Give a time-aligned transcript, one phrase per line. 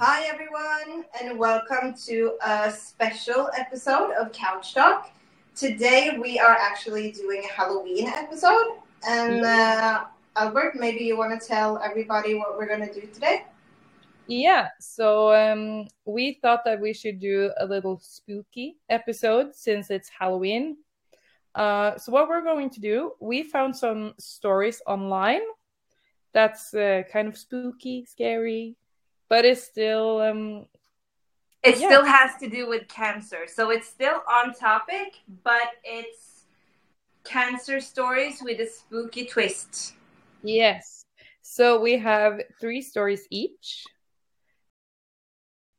[0.00, 5.12] Hi, everyone, and welcome to a special episode of Couch Talk.
[5.54, 8.78] Today, we are actually doing a Halloween episode.
[9.08, 13.44] And uh, Albert, maybe you want to tell everybody what we're going to do today?
[14.26, 20.08] Yeah, so um, we thought that we should do a little spooky episode since it's
[20.08, 20.76] Halloween.
[21.54, 25.42] Uh, so, what we're going to do, we found some stories online
[26.32, 28.76] that's uh, kind of spooky, scary,
[29.28, 30.66] but it's still um
[31.62, 31.86] it yeah.
[31.86, 33.46] still has to do with cancer.
[33.46, 36.44] So it's still on topic but it's
[37.24, 39.94] cancer stories with a spooky twist.
[40.42, 41.06] Yes.
[41.40, 43.84] So we have three stories each.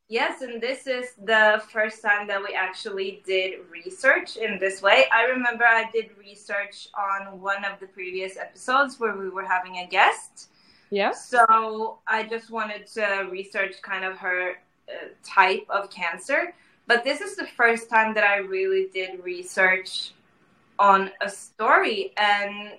[0.08, 5.06] Yes and this is the first time that we actually did research in this way.
[5.14, 9.78] I remember i did research on one of the previous episodes where we were having
[9.78, 10.50] a guest
[10.90, 11.12] yeah.
[11.12, 14.56] So I just wanted to research kind of her
[14.88, 16.54] uh, type of cancer.
[16.88, 20.12] But this is the first time that I really did research
[20.78, 22.14] on a story.
[22.18, 22.74] And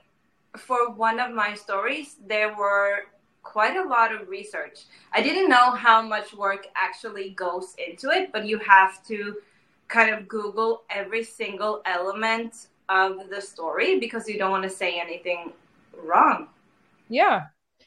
[0.56, 3.06] for one of my stories, there were
[3.42, 4.84] quite a lot of research.
[5.12, 9.36] I didn't know how much work actually goes into it, but you have to
[9.88, 15.00] kind of Google every single element of the story because you don't want to say
[15.00, 15.53] anything
[16.03, 16.48] wrong.
[17.09, 17.47] Yeah,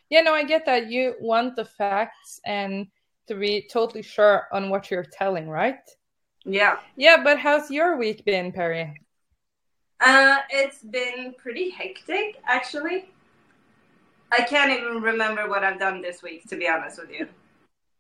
[0.10, 0.90] yeah, no, I get that.
[0.90, 2.88] You want the facts and
[3.28, 5.80] to be totally sure on what you're telling, right?
[6.46, 6.80] Yeah.
[6.96, 8.94] Yeah, but how's your week been, Perry?
[10.02, 13.10] Uh, it's been pretty hectic, actually.
[14.32, 17.28] I can't even remember what I've done this week, to be honest with you.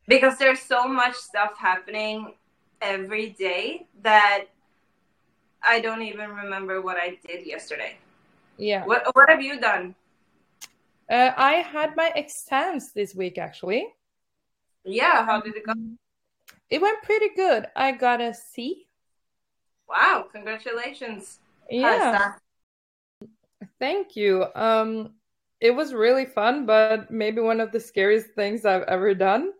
[0.07, 2.33] Because there's so much stuff happening
[2.81, 4.45] every day that
[5.61, 7.97] I don't even remember what I did yesterday.
[8.57, 8.85] Yeah.
[8.85, 9.93] What What have you done?
[11.09, 13.87] Uh, I had my exams this week, actually.
[14.83, 15.73] Yeah, how did it go?
[16.69, 17.65] It went pretty good.
[17.75, 18.87] I got a C.
[19.87, 21.39] Wow, congratulations.
[21.69, 22.33] Yeah.
[23.79, 24.45] Thank you.
[24.55, 25.15] Um,
[25.59, 29.51] it was really fun, but maybe one of the scariest things I've ever done.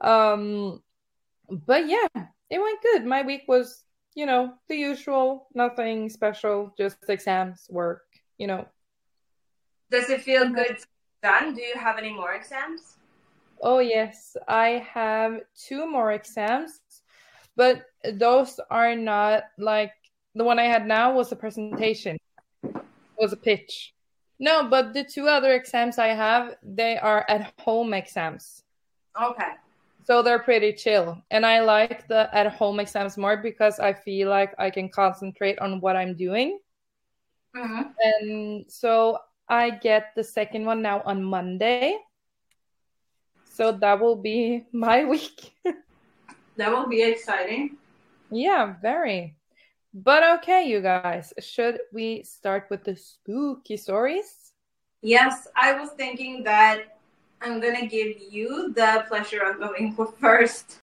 [0.00, 0.82] Um,
[1.48, 2.06] but yeah,
[2.50, 3.04] it went good.
[3.04, 3.82] My week was,
[4.14, 8.02] you know, the usual, nothing special, just exams, work,
[8.38, 8.66] you know,
[9.90, 10.78] does it feel good
[11.22, 11.54] done?
[11.54, 12.96] Do you have any more exams?
[13.62, 14.36] Oh, yes.
[14.48, 16.80] I have two more exams,
[17.56, 17.82] but
[18.14, 19.92] those are not like
[20.34, 22.16] the one I had now was a presentation,
[23.18, 23.92] was a pitch.
[24.38, 28.62] No, but the two other exams I have, they are at home exams.
[29.20, 29.52] Okay.
[30.04, 31.22] So they're pretty chill.
[31.30, 35.58] And I like the at home exams more because I feel like I can concentrate
[35.58, 36.58] on what I'm doing.
[37.54, 37.82] Mm-hmm.
[38.02, 39.18] And so
[39.50, 41.98] I get the second one now on Monday.
[43.50, 45.58] So that will be my week.
[46.56, 47.76] that will be exciting.
[48.30, 49.34] Yeah, very.
[49.92, 54.52] But okay, you guys, should we start with the spooky stories?
[55.02, 57.00] Yes, I was thinking that
[57.42, 60.78] I'm gonna give you the pleasure of going first.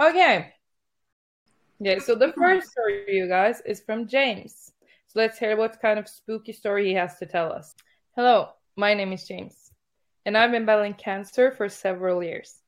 [0.00, 0.54] Okay.
[1.80, 4.71] Yeah, so the first story, you guys, is from James.
[5.12, 7.74] So let's hear what kind of spooky story he has to tell us.
[8.16, 9.70] Hello, my name is James,
[10.24, 12.62] and I've been battling cancer for several years.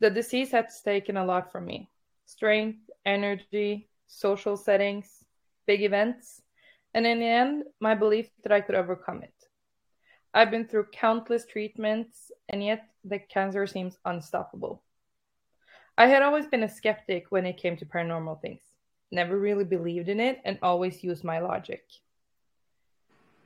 [0.00, 1.90] The disease has taken a lot from me
[2.26, 5.22] strength, energy, social settings,
[5.64, 6.42] big events,
[6.92, 9.34] and in the end, my belief that I could overcome it.
[10.34, 14.82] I've been through countless treatments, and yet the cancer seems unstoppable.
[15.96, 18.63] I had always been a skeptic when it came to paranormal things
[19.14, 21.84] never really believed in it, and always used my logic.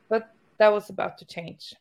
[0.08, 1.74] But that was about to change.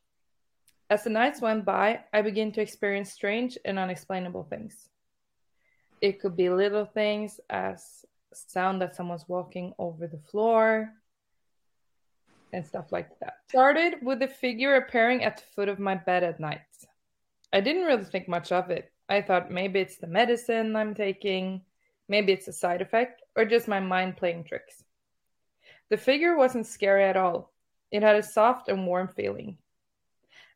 [0.90, 4.90] As the nights went by, I began to experience strange and unexplainable things.
[6.02, 10.94] It could be little things as sound that someone's walking over the floor
[12.54, 13.38] and stuff like that.
[13.50, 16.62] Started with a figure appearing at the foot of my bed at night.
[17.52, 18.92] I didn't really think much of it.
[19.10, 21.62] I thought maybe it's the medicine I'm taking,
[22.08, 24.84] maybe it's a side effect, or just my mind playing tricks.
[25.90, 27.54] The figure wasn't scary at all.
[27.92, 29.58] It had a soft and warm feeling.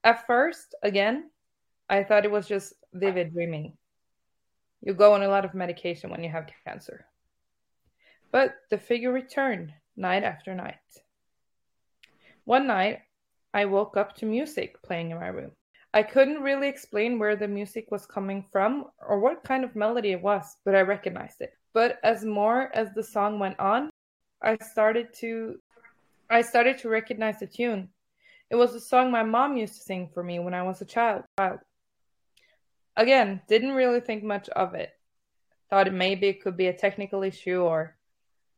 [0.04, 1.30] At first, again,
[1.90, 3.78] I thought it was just vivid dreaming.
[4.82, 7.06] You go on a lot of medication when you have cancer.
[8.32, 10.76] But the figure returned night after night.
[12.46, 13.00] One night,
[13.54, 15.52] I woke up to music playing in my room.
[15.94, 20.12] I couldn't really explain where the music was coming from or what kind of melody
[20.12, 21.54] it was, but I recognized it.
[21.74, 23.90] But as more as the song went on,
[24.42, 25.60] I started to
[26.30, 27.90] I started to recognize the tune.
[28.50, 30.86] It was a song my mom used to sing for me when I was a
[30.86, 31.24] child.
[32.96, 34.92] Again, didn't really think much of it.
[35.70, 37.98] Thought it maybe it could be a technical issue or,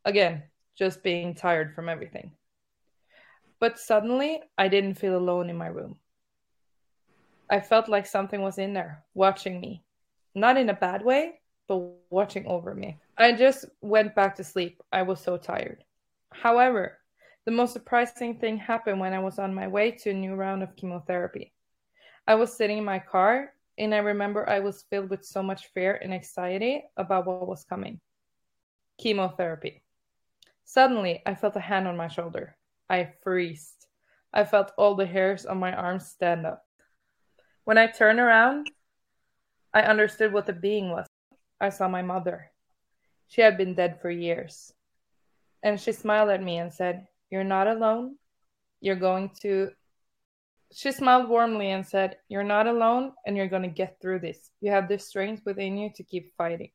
[0.05, 0.43] again,
[0.75, 2.31] just being tired from everything.
[3.59, 5.97] But suddenly, I didn't feel alone in my room.
[7.49, 9.83] I felt like something was in there, watching me.
[10.35, 12.99] Not in a bad way, but watching over me.
[13.17, 14.81] I just went back to sleep.
[14.91, 15.83] I was so tired.
[16.31, 16.99] However,
[17.45, 20.63] the most surprising thing happened when I was on my way to a new round
[20.63, 21.53] of chemotherapy.
[22.25, 25.67] I was sitting in my car, and I remember I was filled with so much
[25.73, 27.99] fear and anxiety about what was coming
[28.97, 29.83] chemotherapy.
[30.65, 32.55] Suddenly, I felt a hand on my shoulder.
[32.89, 33.87] I freezed.
[34.33, 36.65] I felt all the hairs on my arms stand up.
[37.65, 38.69] When I turned around,
[39.73, 41.07] I understood what the being was.
[41.59, 42.51] I saw my mother.
[43.27, 44.73] She had been dead for years.
[45.63, 48.17] And she smiled at me and said, You're not alone.
[48.81, 49.71] You're going to.
[50.73, 54.51] She smiled warmly and said, You're not alone and you're going to get through this.
[54.59, 56.71] You have the strength within you to keep fighting.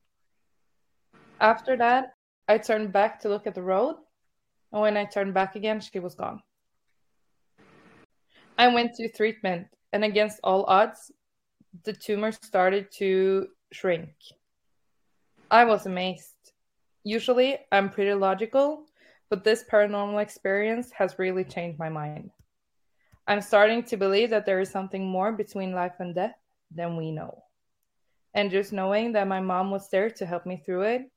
[1.41, 2.15] After that,
[2.49, 3.97] I turned back to look at the road.
[4.73, 6.41] And when I turned back again, she was gone.
[8.57, 11.11] I went to treatment, and against all odds,
[11.85, 14.11] the tumor started to shrink.
[15.51, 16.53] I was amazed.
[17.05, 18.85] Usually, I'm pretty logical,
[19.31, 22.31] but this paranormal experience has really changed my mind.
[23.27, 26.37] I'm starting to believe that there is something more between life and death
[26.75, 27.45] than we know.
[28.35, 31.11] And just knowing that my mom was there to help me through it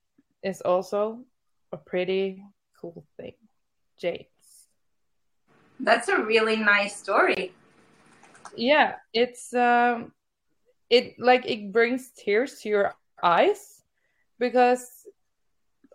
[0.43, 1.23] is also
[1.71, 2.43] a pretty
[2.79, 3.33] cool thing.
[3.97, 4.27] James.
[5.79, 7.53] That's a really nice story.
[8.55, 10.11] Yeah, it's um
[10.89, 13.83] it like it brings tears to your eyes
[14.39, 15.07] because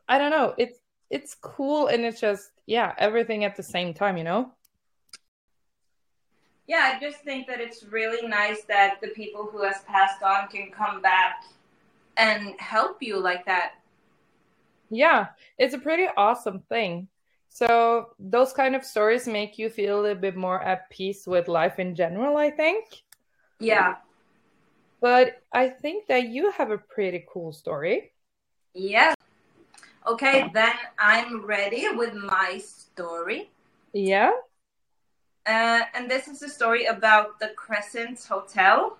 [0.08, 0.78] I don't know, it's
[1.10, 4.52] it's cool and it's just yeah, everything at the same time, you know?
[6.66, 10.48] Yeah, I just think that it's really nice that the people who has passed on
[10.48, 11.44] can come back
[12.16, 13.74] and help you like that.
[14.90, 17.08] Yeah, it's a pretty awesome thing.
[17.56, 21.48] So those kind of stories make you feel a little bit more at peace with
[21.48, 22.84] life in general, I think.
[23.58, 23.94] Yeah.
[25.00, 28.12] But I think that you have a pretty cool story.
[28.74, 29.14] Yeah.
[30.06, 33.48] Okay, then I'm ready with my story.
[33.94, 34.32] Yeah.
[35.46, 38.98] Uh, and this is a story about the Crescent Hotel.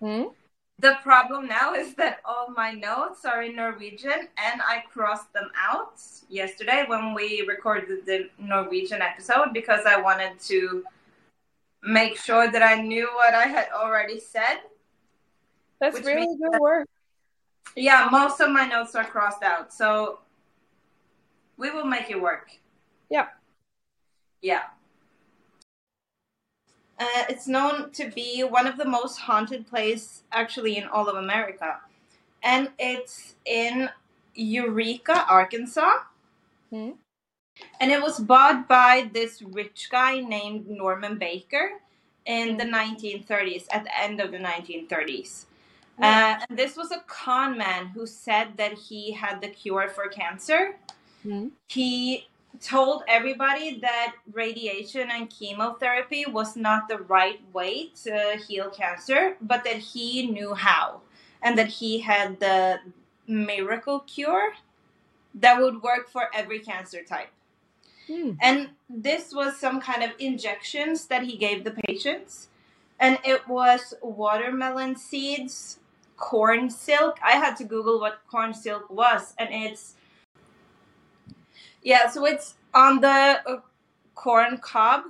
[0.00, 0.34] Hmm?
[0.78, 5.50] The problem now is that all my notes are in Norwegian and I crossed them
[5.56, 10.84] out yesterday when we recorded the Norwegian episode because I wanted to
[11.82, 14.60] make sure that I knew what I had already said.
[15.80, 16.88] That's really good that, work.
[17.76, 19.72] Yeah, most of my notes are crossed out.
[19.72, 20.20] So
[21.56, 22.50] we will make it work.
[23.10, 23.28] Yeah.
[24.42, 24.62] Yeah.
[26.98, 31.16] Uh, it's known to be one of the most haunted places actually in all of
[31.16, 31.80] America.
[32.42, 33.90] And it's in
[34.34, 36.04] Eureka, Arkansas.
[36.70, 36.90] Hmm.
[37.80, 41.70] And it was bought by this rich guy named Norman Baker
[42.26, 45.46] in the 1930s, at the end of the 1930s.
[46.00, 50.08] Uh, and this was a con man who said that he had the cure for
[50.08, 50.76] cancer.
[51.24, 51.52] Mm.
[51.68, 52.26] He
[52.60, 59.64] told everybody that radiation and chemotherapy was not the right way to heal cancer, but
[59.64, 61.00] that he knew how
[61.42, 62.78] and that he had the
[63.26, 64.52] miracle cure
[65.34, 67.30] that would work for every cancer type.
[68.08, 68.36] Mm.
[68.40, 72.48] And this was some kind of injections that he gave the patients.
[73.00, 75.80] And it was watermelon seeds,
[76.16, 77.18] corn silk.
[77.22, 79.94] I had to Google what corn silk was, and it's
[81.84, 83.60] yeah, so it's on the uh,
[84.14, 85.02] corn cob.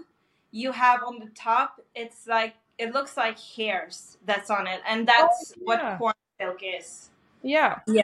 [0.50, 5.06] You have on the top, it's like it looks like hairs that's on it, and
[5.06, 5.64] that's oh, yeah.
[5.64, 7.10] what corn silk is.
[7.42, 7.78] Yeah.
[7.86, 8.02] Yeah.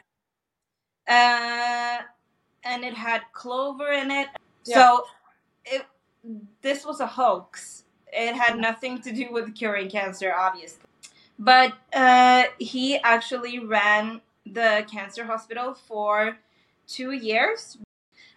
[1.07, 2.03] Uh,
[2.63, 4.27] and it had clover in it.
[4.65, 4.75] Yeah.
[4.75, 5.05] So
[5.65, 5.85] it
[6.61, 7.83] this was a hoax.
[8.13, 10.83] It had nothing to do with curing cancer, obviously.
[11.39, 16.37] But uh, he actually ran the cancer hospital for
[16.87, 17.77] two years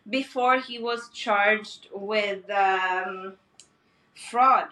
[0.08, 3.34] before he was charged with um,
[4.30, 4.68] fraud.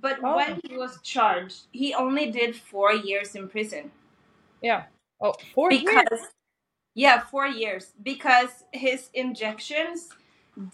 [0.00, 0.36] But Oh.
[0.36, 3.92] when he was charged, he only did four years in prison.
[4.60, 4.84] Yeah.
[5.20, 6.26] Oh, four because years.
[6.94, 10.10] yeah, four years because his injections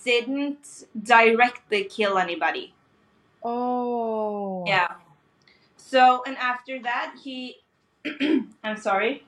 [0.04, 2.74] didn't directly kill anybody.
[3.42, 4.64] Oh.
[4.66, 4.94] Yeah.
[5.76, 7.58] So and after that, he,
[8.64, 9.24] I'm sorry,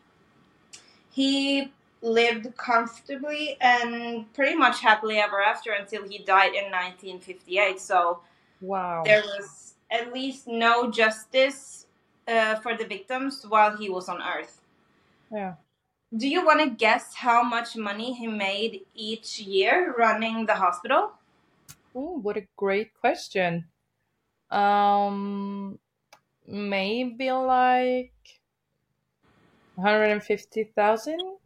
[1.10, 7.80] he lived comfortably and pretty much happily ever after until he died in 1958.
[7.80, 8.20] So
[8.60, 9.04] Wow.
[9.04, 11.86] there was at least no justice
[12.28, 14.60] uh, for the victims while he was on Earth.
[15.30, 15.54] Yeah.
[16.16, 21.12] Do you want to guess how much money he made each year running the hospital?
[21.94, 23.70] Oh, what a great question.
[24.50, 25.78] Um,
[26.46, 28.42] maybe like
[29.76, 31.38] 150,000?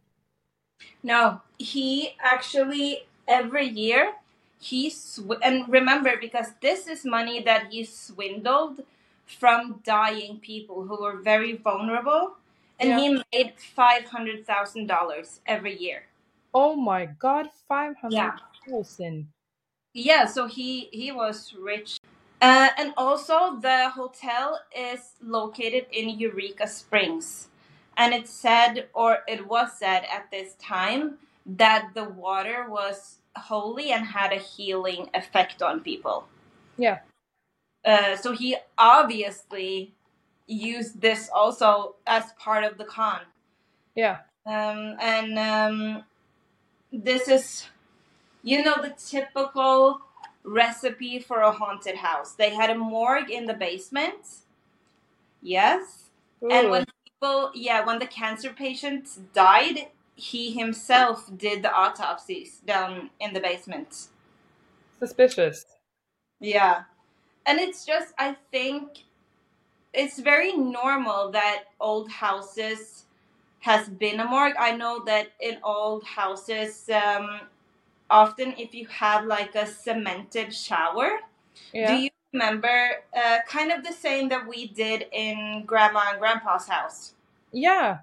[1.07, 4.15] No, he actually every year
[4.59, 8.83] he sw- and remember because this is money that he swindled
[9.25, 12.35] from dying people who were very vulnerable
[12.79, 12.99] and Yeah.
[12.99, 16.07] he made $500,000 every year.
[16.53, 18.11] Oh my God, 500,000.
[18.11, 18.35] Yeah,
[19.93, 21.99] yeah, so he he was rich.
[22.41, 27.47] Uh, and also the hotel is located in Eureka Springs.
[27.97, 33.91] And it said or it was said at this time that the water was holy
[33.91, 36.27] and had a healing effect on people.
[36.77, 36.99] Yeah.
[37.83, 39.93] Uh, so he obviously
[40.45, 43.21] used this also as part of the con.
[43.95, 44.19] Yeah.
[44.45, 46.03] Um, and um,
[46.91, 47.67] this is,
[48.43, 50.01] you know, the typical
[50.43, 52.33] recipe for a haunted house.
[52.33, 54.43] They had a morgue in the basement.
[55.41, 56.09] Yes.
[56.41, 56.85] And when
[57.19, 63.39] people, yeah, when the cancer patients died, he himself did the autopsies down in the
[63.39, 64.07] basement.
[64.99, 65.65] Suspicious.
[66.39, 66.83] Yeah.
[67.45, 69.03] And it's just, I think
[69.93, 73.05] it's very normal that old houses
[73.59, 74.55] has been a morgue.
[74.59, 77.41] I know that in old houses, um,
[78.09, 81.19] often if you have like a cemented shower,
[81.73, 81.87] Yeah.
[81.95, 86.67] do you remember uh, kind of the same that we did in grandma and grandpa's
[86.67, 87.13] house?
[87.51, 87.99] yeah.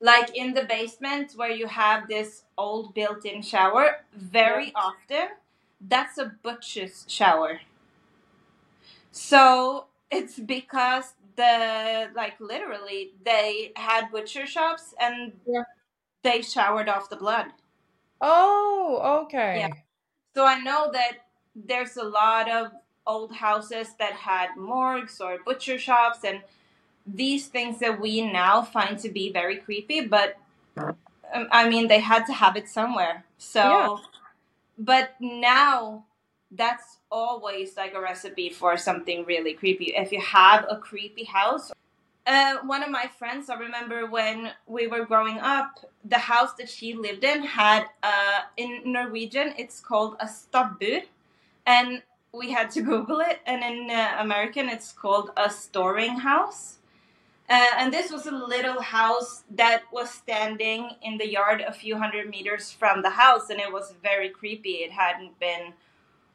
[0.00, 5.28] Like in the basement where you have this old built in shower, very often
[5.80, 7.60] that's a butcher's shower.
[9.10, 15.64] So it's because the like literally they had butcher shops and Yeah.
[16.22, 17.52] they showered off the blood.
[18.20, 19.60] Oh, okay.
[19.60, 19.68] Yeah.
[20.34, 22.72] So I know that there's a lot of
[23.06, 26.40] old houses that had morgues or butcher shops and
[27.06, 30.36] these things that we now find to be very creepy, but
[31.32, 33.24] um, I mean, they had to have it somewhere.
[33.38, 33.96] So, Yeah.
[34.78, 36.04] but now
[36.50, 39.94] that's always like a recipe for something really creepy.
[39.96, 41.72] If you have a creepy house,
[42.26, 46.68] uh, one of my friends, I remember when we were growing up, the house that
[46.68, 51.02] she lived in had, uh, in Norwegian, it's called a stabbur.
[51.66, 52.02] And
[52.36, 53.40] we had to Google it.
[53.46, 56.78] And in uh, American, it's called a storing house.
[57.48, 61.96] Uh, and this was a little house that was standing in the yard a few
[61.96, 63.50] hundred meters from the house.
[63.50, 64.76] And it was very creepy.
[64.86, 65.72] It hadn't been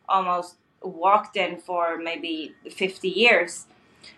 [0.07, 3.65] almost walked in for maybe 50 years.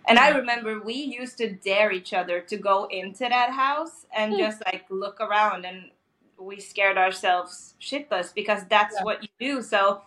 [0.08, 4.34] And I remember we used to dare each other to go into that house and
[4.34, 4.40] Hmm.
[4.40, 5.92] just like look around and
[6.38, 9.04] we scared ourselves shitless because that's Yeah.
[9.04, 9.62] what you do.
[9.62, 10.02] So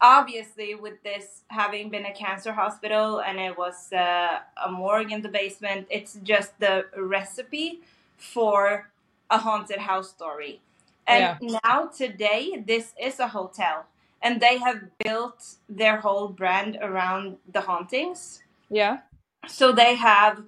[0.00, 5.22] obviously with this having been a cancer hospital and it was uh, a morgue in
[5.22, 7.80] the basement, it's just the recipe
[8.16, 8.90] for
[9.30, 10.60] a haunted house story.
[11.06, 13.86] And now today this is a hotel
[14.22, 18.42] and they have built their whole brand around the hauntings.
[18.68, 18.98] Yeah.
[19.46, 20.42] So they have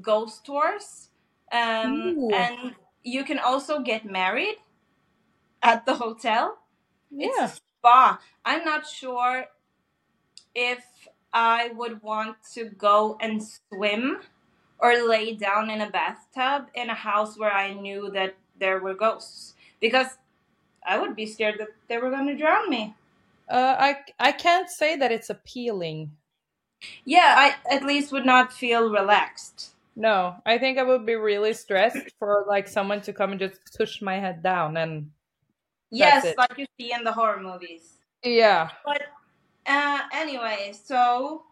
[0.00, 1.08] ghost tours,
[1.52, 2.30] um, Ooh.
[2.30, 4.56] and you can also get married
[5.62, 6.58] at the hotel.
[7.10, 7.46] It's Yeah.
[7.46, 8.20] a spa.
[8.44, 9.46] I'm not sure
[10.54, 10.84] if
[11.32, 14.18] I would want to go and swim
[14.78, 18.94] or lay down in a bathtub in a house where I knew that there were
[18.94, 20.18] ghosts because
[20.86, 22.94] I would be scared that they were going to drown me.
[23.48, 26.12] Uh, I I can't say that it's appealing.
[27.04, 29.72] Yeah, I at least would not feel relaxed.
[29.96, 33.58] No, I think I would be really stressed for like someone to come and just
[33.76, 35.10] push my head down and
[35.90, 37.94] Yes, like you see in the horror movies.
[38.24, 38.70] yeah.
[38.84, 39.02] But
[39.66, 41.42] uh, anyway, so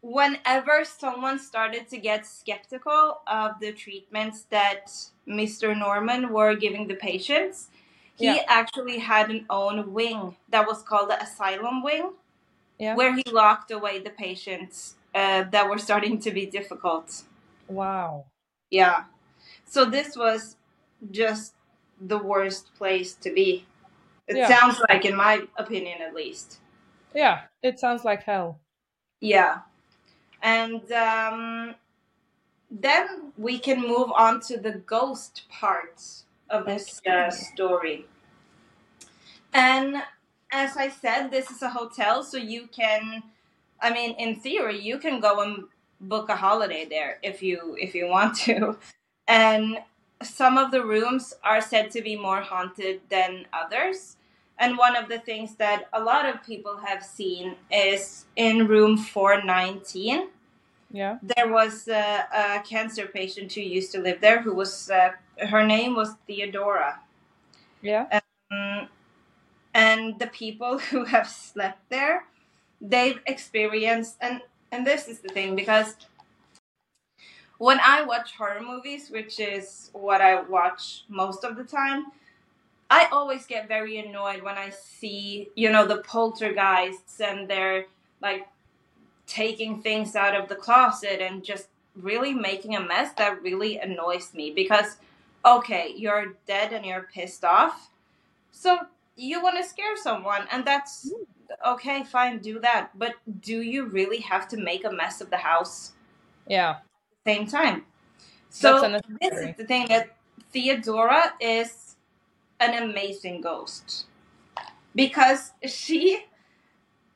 [0.00, 4.90] whenever someone started to get skeptical of the treatments that
[5.26, 5.74] Mr.
[5.76, 7.68] Norman were giving the patients,
[8.16, 8.44] he Yeah.
[8.48, 12.12] actually had an own wing that was called the asylum wing,
[12.78, 12.94] Yeah.
[12.94, 17.22] where he locked away the patients uh, that were starting to be difficult.
[17.68, 18.26] Wow.
[18.70, 19.04] Yeah.
[19.66, 20.56] So this was
[21.10, 21.54] just
[22.00, 23.66] the worst place to be.
[24.26, 24.48] It Yeah.
[24.48, 26.58] sounds like, in my opinion, at least.
[27.14, 28.60] Yeah, it sounds like hell.
[29.20, 29.60] Yeah.
[30.42, 31.74] And um,
[32.70, 36.02] then we can move on to the ghost part
[36.50, 38.06] of this uh, story.
[39.52, 40.02] And
[40.52, 43.22] as I said, this is a hotel, so you can,
[43.80, 45.64] I mean, in theory, you can go and
[46.00, 48.78] book a holiday there if you if you want to.
[49.30, 49.78] And
[50.22, 54.16] some of the rooms are said to be more haunted than others.
[54.58, 58.96] And one of the things that a lot of people have seen is in room
[58.96, 60.28] 419.
[60.90, 61.18] Yeah.
[61.22, 65.64] There was a, a cancer patient who used to live there who was, uh, her
[65.64, 67.00] name was Theodora.
[67.82, 68.20] Yeah.
[68.50, 68.88] Um,
[69.74, 72.24] and the people who have slept there,
[72.80, 74.40] they've experienced, and,
[74.72, 75.94] and this is the thing because
[77.58, 82.06] when I watch horror movies, which is what I watch most of the time,
[82.90, 87.86] I always get very annoyed when I see, you know, the poltergeists and they're
[88.22, 88.48] like
[89.26, 93.12] taking things out of the closet and just really making a mess.
[93.14, 94.96] That really annoys me because,
[95.44, 97.90] okay, you're dead and you're pissed off.
[98.52, 98.78] So
[99.16, 101.72] you want to scare someone, and that's hmm.
[101.74, 102.90] okay, fine, do that.
[102.96, 105.92] But do you really have to make a mess of the house?
[106.46, 106.76] Yeah.
[107.28, 107.84] Same time.
[108.48, 108.80] So
[109.20, 110.16] this is the thing that
[110.50, 111.96] Theodora is
[112.58, 114.06] an amazing ghost
[114.94, 116.24] because she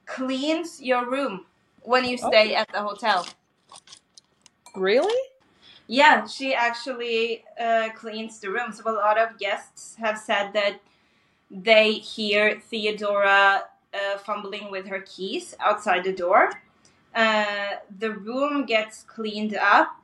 [0.05, 1.47] cleans your room
[1.81, 3.27] when you stay at the hotel.
[4.77, 5.23] Really?
[5.87, 8.71] Yeah, she actually uh, cleans the room.
[8.71, 10.79] So a lot of guests have said that
[11.51, 13.63] they hear Theodora
[13.95, 16.51] uh, fumbling with her keys outside the door.
[17.15, 19.97] Uh, the room gets cleaned up.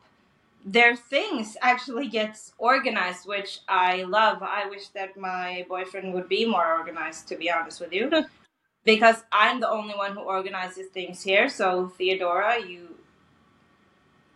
[0.64, 4.42] Their things actually gets organized, which I love.
[4.42, 8.10] I wish that my boyfriend would be more organized, to be honest with you,
[8.84, 11.48] because I'm the only one who organizes things here.
[11.48, 12.96] So Theodora, you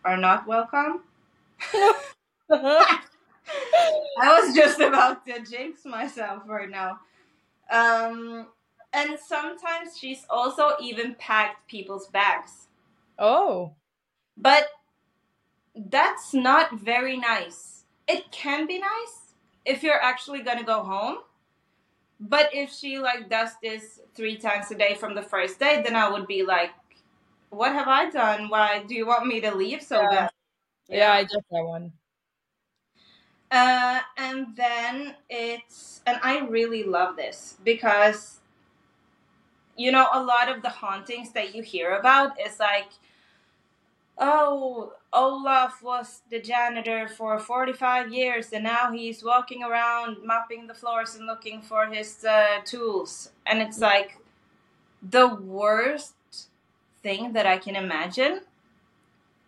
[0.03, 1.01] are not welcome.
[2.49, 6.99] I was just about to jinx myself right now.
[7.71, 8.47] Um,
[8.93, 12.67] and sometimes she's also even packed people's bags.
[13.19, 13.73] oh.
[14.35, 14.65] But
[15.75, 17.85] that's not very nice.
[18.07, 19.33] It can be nice
[19.65, 21.19] if you're actually gonna go home.
[22.19, 25.95] But if she like does this three times a day from the first day, then
[25.95, 26.71] I would be like,
[27.49, 28.49] "What have I done?
[28.49, 30.09] Why do you want me to leave so Yeah.
[30.09, 30.31] bad?"
[30.89, 31.93] Yeah, I get that one.
[33.51, 38.39] Uh, and then it's, and I really love this because,
[39.77, 42.89] you know, a lot of the hauntings that you hear about is like,
[44.17, 50.73] oh, Olaf was the janitor for 45 years and now he's walking around mopping the
[50.73, 53.31] floors and looking for his uh, tools.
[53.45, 54.17] And it's like
[55.01, 56.13] the worst
[57.01, 58.41] thing that I can imagine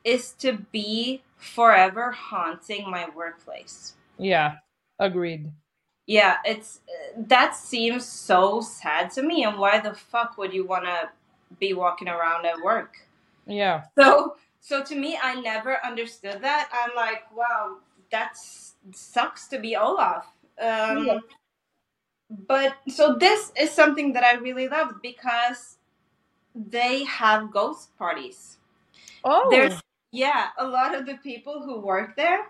[0.03, 3.95] is to be forever haunting my workplace.
[4.17, 4.57] Yeah.
[4.99, 5.51] Agreed.
[6.07, 6.81] Yeah, it's
[7.17, 9.43] that seems so sad to me.
[9.43, 11.09] And why the fuck would you want to
[11.59, 12.97] be walking around at work?
[13.47, 13.85] Yeah.
[13.97, 16.69] So, so to me, I never understood that.
[16.73, 17.77] I'm like, wow,
[18.11, 18.35] that
[18.93, 20.25] sucks to be Olaf.
[20.59, 21.19] Um, Yeah.
[22.29, 25.77] But so this is something that I really love because
[26.55, 28.57] they have ghost parties.
[29.23, 29.49] Oh.
[29.51, 32.47] There's yeah, a lot of the people who work there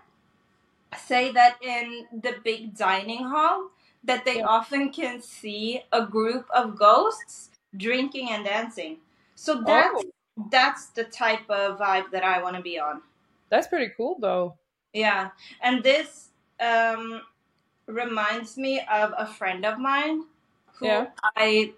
[0.98, 3.70] say that in the big dining hall
[4.04, 4.46] that they Yeah.
[4.46, 8.98] often can see a group of ghosts drinking and dancing.
[9.34, 10.10] So that's Oh.
[10.50, 13.02] That's the type of vibe that I want to be on.
[13.50, 14.54] That's pretty cool though.
[14.92, 16.28] Yeah, and this
[16.60, 17.22] um,
[17.86, 20.24] reminds me of a friend of mine
[20.74, 21.06] who Yeah.
[21.36, 21.72] I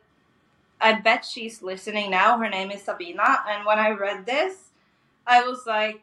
[0.81, 2.39] I bet she's listening now.
[2.39, 4.71] Her name is Sabina, and when I read this,
[5.27, 6.03] I was like,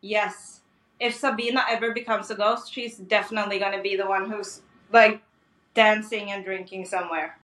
[0.00, 0.60] yes,
[1.00, 4.62] if Sabina ever becomes a ghost, she's definitely gonna be the one who's
[4.92, 5.22] like
[5.74, 7.38] dancing and drinking somewhere.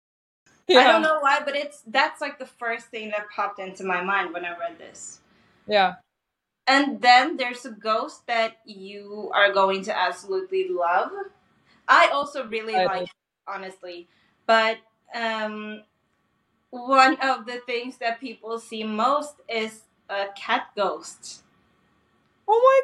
[0.78, 4.02] I don't know why, but it's that's like the first thing that popped into my
[4.02, 5.20] mind when I read this.
[5.66, 5.94] Yeah.
[6.66, 11.11] And then there's a ghost that you are going to absolutely love.
[11.88, 13.11] I also really I like, it,
[13.48, 14.06] honestly,
[14.46, 14.78] but
[15.12, 15.83] um,
[16.70, 21.42] one of the things that people see most is a cat ghost.
[22.46, 22.83] Oh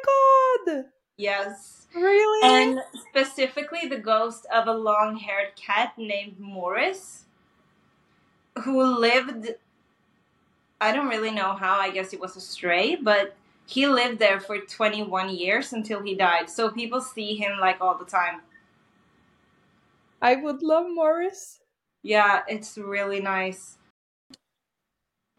[0.65, 0.85] my god.
[1.17, 1.87] Yes.
[1.95, 2.41] Really?
[2.43, 7.25] And specifically the ghost of a long haired cat named Morris,
[8.61, 9.49] who lived,
[10.79, 14.39] I don't really know how, I guess he was a stray, but he lived there
[14.39, 16.49] for 21 years until he died.
[16.49, 18.41] So people see him like all the time.
[20.21, 21.59] I would love Morris.
[22.03, 23.77] Yeah, it's really nice.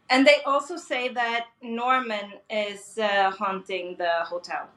[0.09, 4.67] And they also say that Norman is uh, haunting the hotel.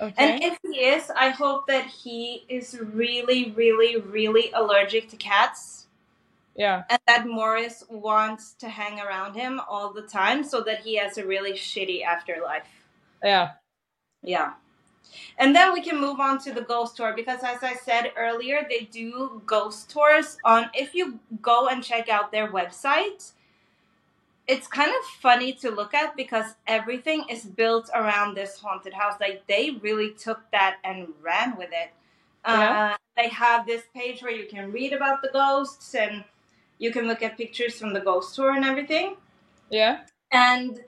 [0.00, 0.14] Okay.
[0.16, 5.86] And if he is, I hope that he is really, really, really allergic to cats.
[6.58, 6.82] Yeah.
[6.90, 11.16] and that Morris wants to hang around him all the time so that he has
[11.16, 12.66] a really shitty afterlife.
[13.22, 13.52] Yeah.
[14.24, 14.54] Yeah.
[15.38, 18.66] And then we can move on to the ghost tour because as I said earlier,
[18.68, 23.30] they do ghost tours on if you go and check out their website,
[24.48, 29.14] it's kind of funny to look at because everything is built around this haunted house.
[29.20, 31.90] Like they really took that and ran with it.
[32.44, 32.94] Yeah.
[32.94, 36.24] Uh, they have this page where you can read about the ghosts and
[36.78, 39.16] you can look at pictures from the ghost tour and everything.
[39.70, 40.00] Yeah.
[40.30, 40.80] And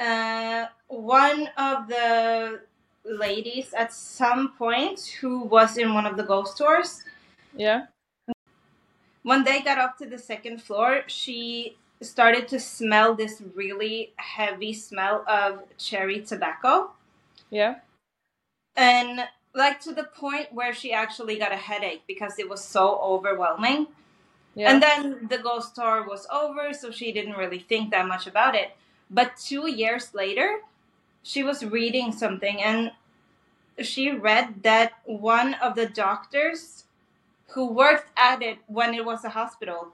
[0.00, 2.60] uh, one of the
[3.04, 7.02] ladies at some point who was in one of the ghost tours,
[7.56, 7.86] Yeah.
[9.22, 14.72] when they got up to the second floor, she started to smell this really heavy
[14.72, 16.90] smell of cherry tobacco.
[17.50, 17.76] Yeah.
[18.76, 22.98] And like to the point where she actually got a headache because it was so
[23.02, 23.86] overwhelming.
[24.54, 24.70] Yeah.
[24.70, 28.54] And then the ghost tour was over, so she didn't really think that much about
[28.54, 28.76] it.
[29.10, 30.60] But two years later,
[31.22, 32.92] she was reading something and
[33.78, 36.84] she read that one of the doctors
[37.48, 39.88] who worked at it when it was a hospital,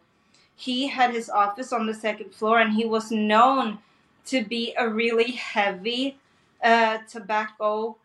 [0.57, 3.79] he had his office on the second floor and he was known
[4.27, 6.19] to be a really heavy
[6.63, 7.97] uh, tobacco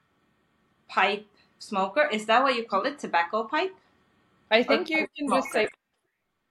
[0.87, 1.25] pipe
[1.59, 2.07] smoker.
[2.11, 2.99] Is that what you call it?
[2.99, 3.75] Tobacco pipe?
[4.51, 5.82] I think you pipe can just say smoker.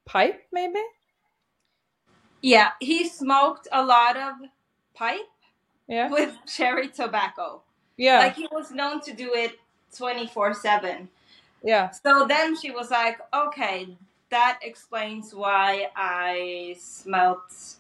[0.05, 0.81] Pipe, maybe.
[2.43, 4.35] Yeah, he smoked a lot of
[4.95, 5.29] pipe
[5.88, 6.09] Yeah.
[6.11, 7.62] with cherry tobacco.
[7.97, 8.19] Yeah.
[8.19, 9.53] Like he was known to do it
[9.97, 11.09] 24 7.
[11.62, 11.91] yeah.
[11.91, 13.97] So then she was like, okay,
[14.31, 17.77] that explains why I smelt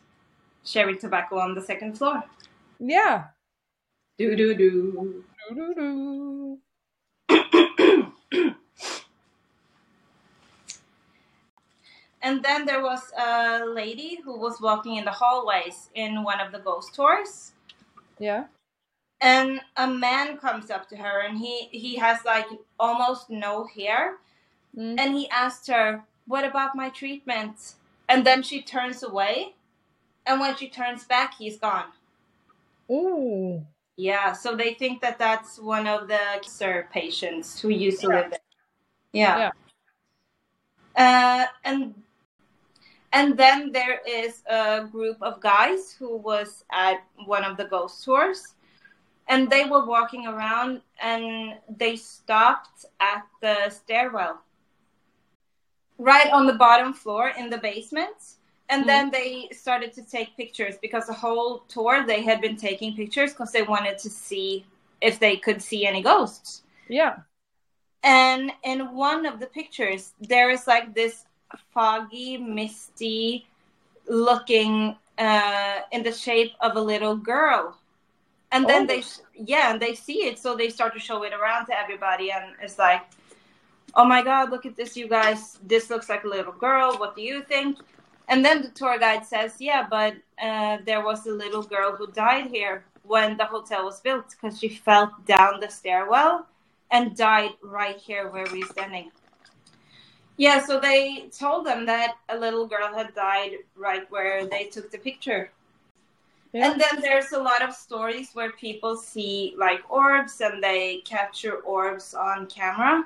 [0.64, 2.22] cherry tobacco on the second floor.
[2.78, 3.24] Yeah.
[4.18, 5.24] Do do do.
[5.48, 6.58] Doo-doo-doo.
[12.22, 16.52] And then there was a lady who was walking in the hallways in one of
[16.52, 17.52] the ghost tours.
[18.18, 18.44] Yeah.
[19.20, 22.46] and a man comes up to her and he he has like
[22.80, 24.18] almost no hair
[24.76, 25.00] Mm.
[25.00, 27.74] and he asked her what about my treatment
[28.08, 29.54] and then she turns away
[30.26, 31.86] and when she turns back he's gone
[32.90, 33.66] Ooh.
[33.96, 38.14] yeah so they think that that's one of the cancer patients who used to Yeah.
[38.14, 38.40] live there
[39.12, 39.52] yeah,
[40.96, 41.94] Uh, and
[43.12, 48.04] and then there is a group of guys who was at one of the ghost
[48.04, 48.54] tours
[49.28, 54.40] and they were walking around and they stopped at the stairwell
[55.98, 58.36] right on the bottom floor in the basement
[58.68, 58.86] and Mhm.
[58.86, 63.32] then they started to take pictures because the whole tour they had been taking pictures
[63.32, 64.66] because they wanted to see
[65.00, 67.16] if they could see any ghosts Yeah.
[68.02, 71.26] and in one of the pictures there is like this
[71.72, 73.46] foggy misty
[74.08, 77.76] looking uh in the shape of a little girl
[78.52, 78.86] and then Oh.
[78.86, 79.02] they
[79.34, 82.44] yeah and they see it so they start to show it around to everybody and
[82.62, 83.02] it's like
[83.94, 87.14] oh my god look at this you guys this looks like a little girl what
[87.14, 87.78] do you think
[88.28, 92.06] and then the tour guide says yeah but uh, there was a little girl who
[92.12, 96.46] died here when the hotel was built because she fell down the stairwell
[96.90, 99.10] and died right here where we're standing.
[100.42, 104.90] Yeah, so they told them that a little girl had died right where they took
[104.90, 105.52] the picture.
[106.52, 106.72] Yeah.
[106.72, 111.58] And then there's a lot of stories where people see like orbs and they capture
[111.58, 113.04] orbs on camera.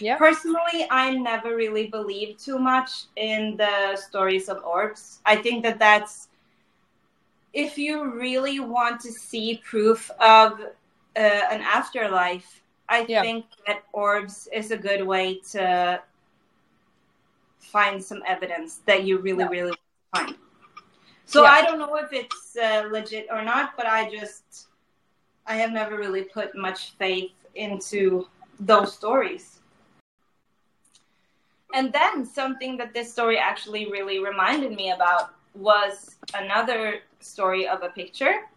[0.00, 0.16] Yeah.
[0.16, 5.20] Personally, I never really believed too much in the stories of orbs.
[5.26, 6.28] I think that that's
[7.52, 10.58] if you really want to see proof of
[11.16, 13.20] uh, an afterlife, I Yeah.
[13.20, 16.00] think that orbs is a good way to
[17.62, 19.48] find some evidence that you really, Yeah.
[19.48, 19.76] really
[20.14, 20.36] find.
[21.24, 21.52] So Yeah.
[21.52, 24.68] I don't know if it's uh, legit or not, but I just
[25.46, 28.28] I have never really put much faith into
[28.60, 29.60] those stories.
[31.74, 37.82] And then something that this story actually really reminded me about was another story of
[37.82, 38.48] a picture.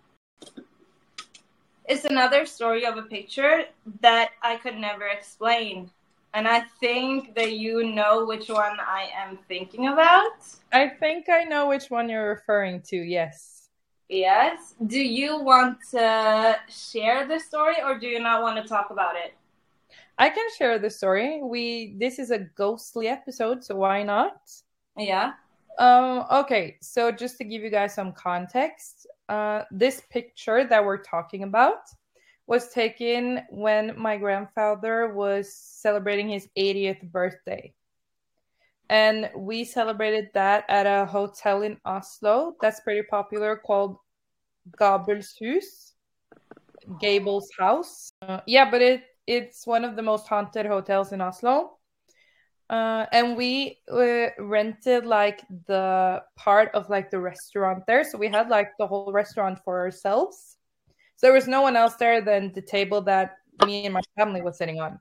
[1.86, 3.66] It's another story of a picture
[4.02, 5.92] that I could never explain.
[6.36, 10.36] And I think that you know which one I am thinking about.
[10.74, 12.98] I think I know which one you're referring to.
[12.98, 13.70] Yes.
[14.10, 14.76] Yes.
[14.86, 19.16] Do you want to share the story or do you not want to talk about
[19.16, 19.34] it?
[20.18, 21.42] I can share the story.
[21.42, 24.38] We this is a ghostly episode, so why not?
[24.98, 25.34] Yeah.
[25.80, 31.04] Um, okay, so just to give you guys some context, uh, this picture that we're
[31.04, 31.80] talking about
[32.48, 37.74] was taken when my grandfather was celebrating his 80th birthday.
[38.90, 43.98] and we celebrated that at a hotel in Oslo that's pretty popular called
[44.80, 45.94] Gabels Hus,
[47.02, 48.12] Gabel's house.
[48.22, 51.78] Uh, yeah, but it it's one of the most haunted hotels in Oslo.
[52.70, 58.28] Uh, and we uh, rented like the part of like the restaurant there, so we
[58.28, 60.55] had like the whole restaurant for ourselves.
[61.16, 64.42] So there was no one else there than the table that me and my family
[64.42, 65.00] was sitting on.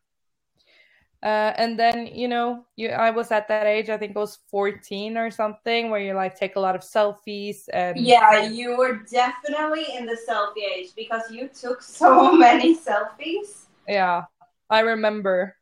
[1.23, 3.89] Uh, and then you know, you I was at that age.
[3.89, 7.65] I think it was fourteen or something, where you like take a lot of selfies
[7.73, 7.99] and.
[7.99, 13.65] Yeah, you were definitely in the selfie age because you took so many selfies.
[13.89, 14.25] Yeah,
[14.69, 15.57] I remember.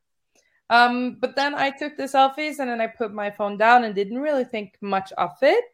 [0.69, 3.95] Um, but then I took the selfies and then I put my phone down and
[3.95, 5.65] didn't really think much of it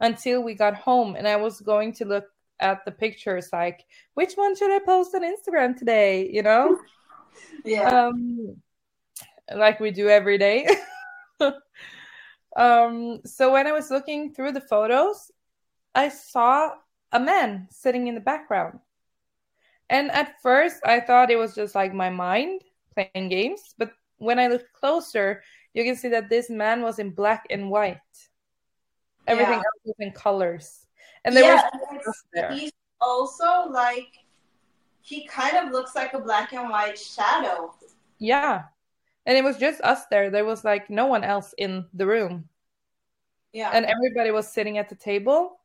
[0.00, 2.24] until we got home and I was going to look
[2.60, 6.78] at the pictures like which one should I post on Instagram today, you know?
[7.64, 7.88] yeah.
[7.88, 8.56] Um
[9.54, 10.68] like we do every day.
[12.56, 15.30] um so when I was looking through the photos,
[15.94, 16.72] I saw
[17.12, 18.80] a man sitting in the background.
[19.90, 22.62] And at first I thought it was just like my mind
[22.94, 25.42] playing games, but when I looked closer,
[25.74, 27.98] you can see that this man was in black and white.
[29.26, 29.58] Everything yeah.
[29.58, 30.87] else was in colors.
[31.24, 32.52] And there yeah, was there.
[32.52, 34.08] He's also like
[35.02, 37.74] he kind of looks like a black and white shadow.
[38.18, 38.64] Yeah.
[39.26, 40.30] And it was just us there.
[40.30, 42.48] There was like no one else in the room.
[43.52, 43.70] Yeah.
[43.72, 45.60] And everybody was sitting at the table.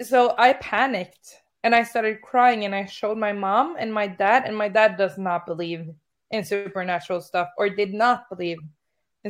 [0.00, 4.44] So I panicked and I started crying and I showed my mom and my dad
[4.46, 5.88] and my dad does not believe
[6.30, 8.58] in supernatural stuff or did not believe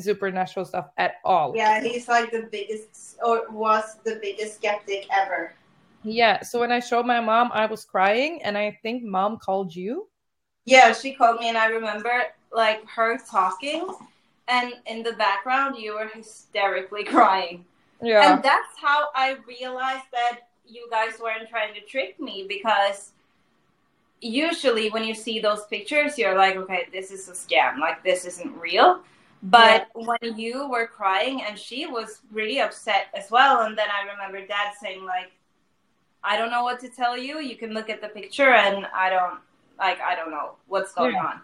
[0.00, 1.54] supernatural stuff at all.
[1.54, 5.54] Yeah, he's like the biggest or was the biggest skeptic ever.
[6.04, 9.74] Yeah, so when I showed my mom, I was crying and I think mom called
[9.74, 10.08] you.
[10.64, 13.88] Yeah, she called me and I remember like her talking
[14.48, 17.64] and in the background you were hysterically crying.
[18.00, 18.32] Yeah.
[18.32, 23.12] And that's how I realized that you guys weren't trying to trick me because
[24.20, 27.78] usually when you see those pictures, you're like, okay, this is a scam.
[27.78, 29.00] Like this isn't real.
[29.42, 30.06] But yeah.
[30.06, 34.46] when you were crying and she was really upset as well, and then I remember
[34.46, 35.32] dad saying like,
[36.22, 37.40] I don't know what to tell you.
[37.40, 39.40] You can look at the picture, and I don't
[39.78, 41.24] like I don't know what's going yeah.
[41.24, 41.40] on.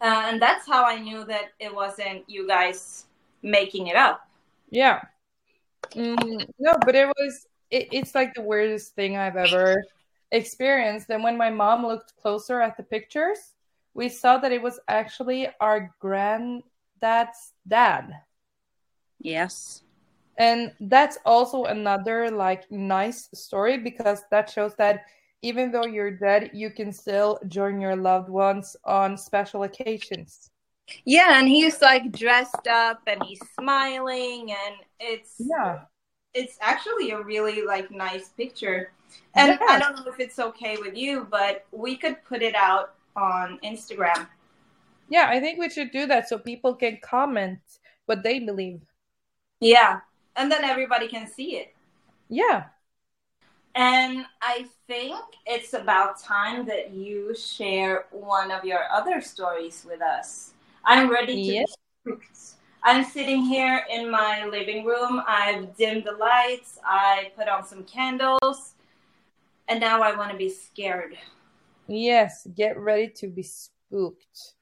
[0.00, 3.06] Uh, and that's how I knew that it wasn't you guys
[3.42, 4.26] making it up.
[4.70, 5.02] Yeah.
[5.90, 7.46] Mm, no, but it was.
[7.70, 9.84] It, it's like the weirdest thing I've ever
[10.32, 11.10] experienced.
[11.10, 13.38] And when my mom looked closer at the pictures,
[13.92, 15.94] we saw that it was actually our
[17.00, 18.12] granddad's dad.
[19.20, 19.82] Yes.
[20.38, 25.04] And that's also another like nice story because that shows that
[25.42, 30.50] even though you're dead, you can still join your loved ones on special occasions.
[31.04, 35.80] Yeah, and he's like dressed up and he's smiling and it's Yeah.
[36.34, 38.92] It's actually a really like nice picture.
[39.34, 39.60] And yes.
[39.68, 43.58] I don't know if it's okay with you, but we could put it out on
[43.64, 44.28] Instagram.
[45.08, 47.60] Yeah, I think we should do that so people can comment
[48.06, 48.80] what they believe.
[49.60, 50.00] Yeah,
[50.36, 51.74] and then everybody can see it.
[52.28, 52.64] Yeah.
[53.74, 60.02] And I think it's about time that you share one of your other stories with
[60.02, 60.52] us.
[60.84, 62.56] I'm ready to yes.
[62.82, 65.22] I'm sitting here in my living room.
[65.26, 66.78] I've dimmed the lights.
[66.84, 68.74] I put on some candles
[69.68, 71.16] and now I want to be scared.
[71.86, 74.54] Yes, get ready to be spooked.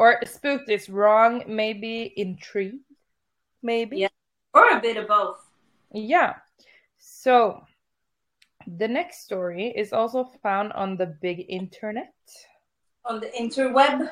[0.00, 2.80] Or spooked is wrong, maybe intrigued,
[3.62, 3.98] maybe.
[3.98, 4.08] Yeah.
[4.54, 5.44] Or a bit of both.
[5.92, 6.36] Yeah.
[6.96, 7.60] So
[8.78, 12.14] the next story is also found on the big internet.
[13.04, 14.10] On the interweb?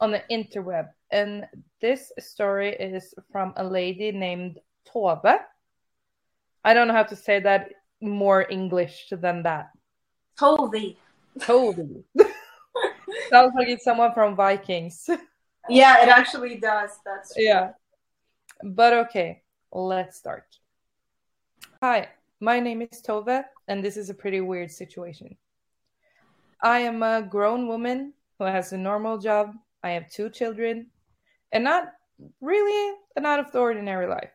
[0.00, 0.88] On the interweb.
[1.12, 1.46] And
[1.82, 4.58] this story is from a lady named
[4.90, 5.40] Tove.
[6.64, 7.68] I don't know how to say that
[8.00, 9.72] more English than that.
[10.38, 10.96] Toby.
[11.38, 12.02] Toby.
[13.28, 15.08] Sounds like it's someone from Vikings.
[15.70, 16.92] Yeah, it actually does.
[17.04, 17.44] That's true.
[17.44, 17.72] yeah.
[18.64, 20.46] But okay, let's start.
[21.82, 22.08] Hi,
[22.40, 25.36] my name is Tove, and this is a pretty weird situation.
[26.62, 29.52] I am a grown woman who has a normal job.
[29.82, 30.86] I have two children,
[31.52, 31.92] and not
[32.40, 34.32] really an out of the ordinary life.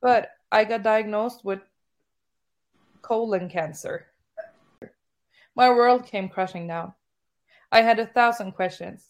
[0.00, 1.60] But I got diagnosed with
[3.02, 4.06] colon cancer.
[5.54, 6.94] My world came crashing down.
[7.74, 9.04] I had a thousand questions.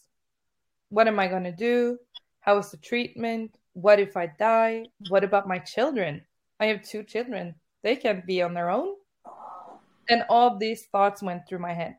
[0.89, 1.99] What am I going to do?
[2.39, 3.55] How is the treatment?
[3.73, 4.87] What if I die?
[5.09, 6.23] What about my children?
[6.59, 7.53] I have two children.
[7.83, 8.95] They can't be on their own.
[10.09, 11.97] And all these thoughts went through my head.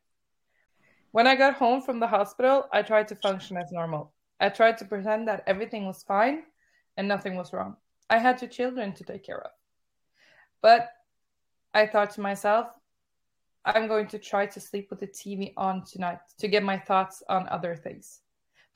[1.12, 4.12] When I got home from the hospital, I tried to function as normal.
[4.40, 6.42] I tried to pretend that everything was fine
[6.96, 7.76] and nothing was wrong.
[8.10, 9.52] I had two children to take care of.
[10.62, 10.88] But
[11.72, 12.66] I thought to myself,
[13.66, 17.24] I'm going to try to sleep with the TV on tonight to get my thoughts
[17.28, 18.20] on other things.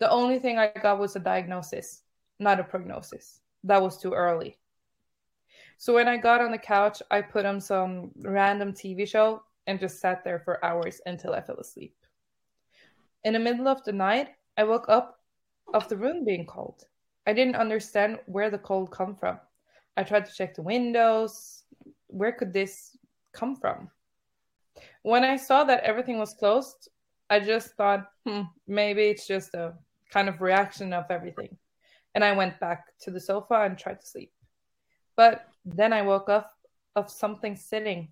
[0.00, 2.03] The only thing I got was a diagnosis,
[2.40, 3.40] not a prognosis.
[3.62, 4.59] That was too early.
[5.79, 9.79] So when I got on the couch, I put on some random TV show and
[9.79, 11.94] just sat there for hours until I fell asleep.
[13.22, 15.20] In the middle of the night, I woke up
[15.72, 16.83] of the room being cold.
[17.29, 19.38] I didn't understand where the cold come from.
[19.96, 21.62] I tried to check the windows.
[22.09, 22.96] Where could this
[23.33, 23.88] come from?
[25.02, 26.88] When I saw that everything was closed,
[27.28, 29.74] I just thought, hmm, maybe it's just a
[30.11, 31.56] kind of reaction of everything.
[32.14, 34.33] And I went back to the sofa and tried to sleep.
[35.16, 36.52] But then I woke up
[36.96, 38.09] of something sitting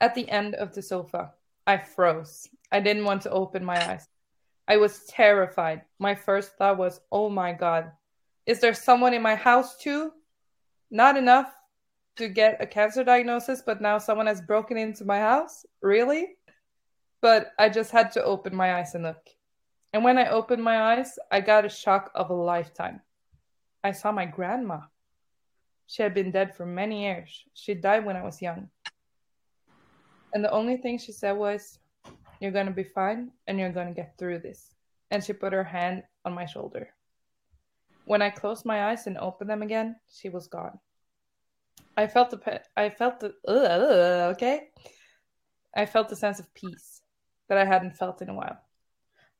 [0.00, 1.32] at the end of the sofa.
[1.66, 2.48] I froze.
[2.70, 4.08] I didn't want to open my eyes.
[4.66, 5.82] I was terrified.
[5.98, 7.90] My first thought was, oh my God,
[8.46, 10.12] is there someone in my house too?
[10.90, 11.52] Not enough
[12.18, 15.64] to get a cancer diagnosis, but now someone has broken into my house?
[15.80, 16.36] Really?
[17.20, 19.28] But I just had to open my eyes and look.
[19.92, 23.00] And when I opened my eyes, I got a shock of a lifetime.
[23.82, 24.80] I saw my grandma.
[25.86, 27.44] She had been dead for many years.
[27.54, 28.68] She died when I was young.
[30.34, 31.78] And the only thing she said was,
[32.40, 34.74] You're going to be fine and you're going to get through this.
[35.10, 36.90] And she put her hand on my shoulder.
[38.04, 40.78] When I closed my eyes and opened them again, she was gone.
[41.98, 44.68] I felt the I felt the uh, okay.
[45.74, 47.02] I felt the sense of peace
[47.48, 48.56] that I hadn't felt in a while.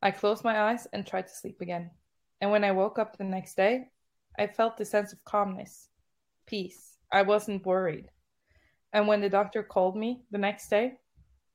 [0.02, 1.92] I closed my eyes and tried to sleep again.
[2.40, 3.90] And when I woke up the next day,
[4.40, 5.88] I felt the sense of calmness
[6.46, 6.98] peace.
[7.12, 8.10] I wasn't worried.
[8.92, 10.98] And when the doctor called me the next day,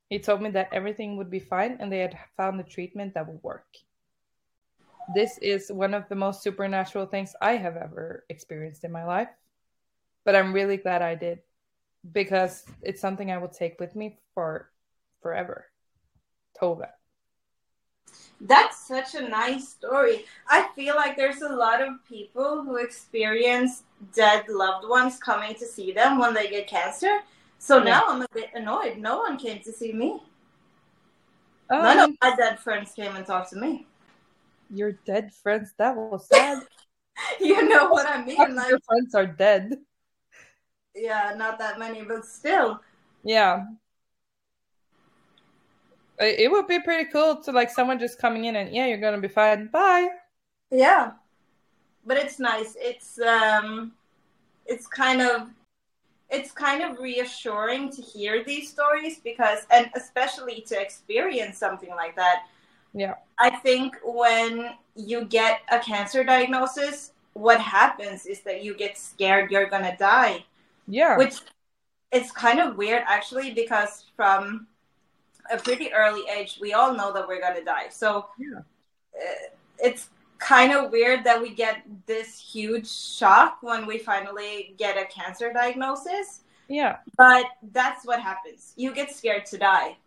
[0.07, 3.27] he told me that everything would be fine and they had found the treatment that
[3.27, 3.67] would work.
[5.13, 9.27] This is one of the most supernatural things I have ever experienced in my life.
[10.25, 11.39] But I'm really glad I did
[12.11, 14.69] because it's something I will take with me for
[15.21, 15.65] forever.
[16.59, 16.89] Tova.
[18.41, 20.25] That's such a nice story.
[20.49, 23.83] I feel like there's a lot of people who experience
[24.13, 27.19] dead loved ones coming to see them when they get cancer.
[27.57, 27.83] So yeah.
[27.85, 28.97] now I'm a bit annoyed.
[28.97, 30.21] No one came to see me.
[31.69, 33.87] Um, None of my dead friends came and talked to me.
[34.69, 35.73] Your dead friends?
[35.77, 36.63] That was sad.
[37.39, 38.55] you know what I mean?
[38.55, 39.77] Like, your friends are dead.
[40.95, 42.81] Yeah, not that many, but still.
[43.23, 43.65] Yeah.
[46.19, 49.19] It would be pretty cool to like someone just coming in and yeah, you're gonna
[49.19, 49.67] be fine.
[49.67, 50.09] Bye.
[50.69, 51.11] Yeah,
[52.05, 52.75] but it's nice.
[52.79, 53.93] It's um,
[54.65, 55.49] it's kind of
[56.29, 62.15] it's kind of reassuring to hear these stories because and especially to experience something like
[62.15, 62.45] that.
[62.93, 63.15] Yeah.
[63.39, 69.51] I think when you get a cancer diagnosis, what happens is that you get scared
[69.51, 70.45] you're gonna die.
[70.87, 71.17] Yeah.
[71.17, 71.35] Which
[72.11, 74.67] it's kind of weird actually because from
[75.51, 77.89] a pretty early age, we all know that we're gonna die.
[77.89, 78.59] So yeah.
[79.15, 79.47] Uh,
[79.79, 85.05] it's kind of weird that we get this huge shock when we finally get a
[85.05, 86.41] cancer diagnosis.
[86.67, 86.97] Yeah.
[87.17, 88.73] But that's what happens.
[88.75, 89.97] You get scared to die.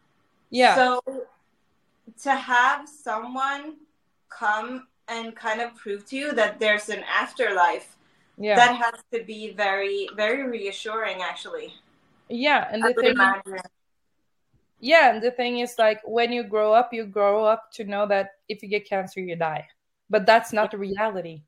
[0.51, 0.75] Yeah.
[0.75, 1.01] So
[2.23, 3.77] to have someone
[4.29, 7.96] come and kind of prove to you that there's an afterlife,
[8.39, 8.57] yeah.
[8.57, 11.75] that has to be very, very reassuring actually.
[12.29, 13.59] Yeah, and the thing imagine.
[14.81, 18.07] Yeah and the thing is like when you grow up you grow up to know
[18.07, 19.67] that if you get cancer you die.
[20.11, 21.43] But that's not the reality.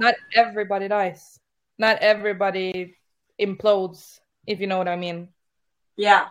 [0.00, 1.38] Not everybody dies.
[1.78, 2.96] Not everybody
[3.38, 5.28] implodes if you know what i mean.
[5.96, 6.28] Yeah.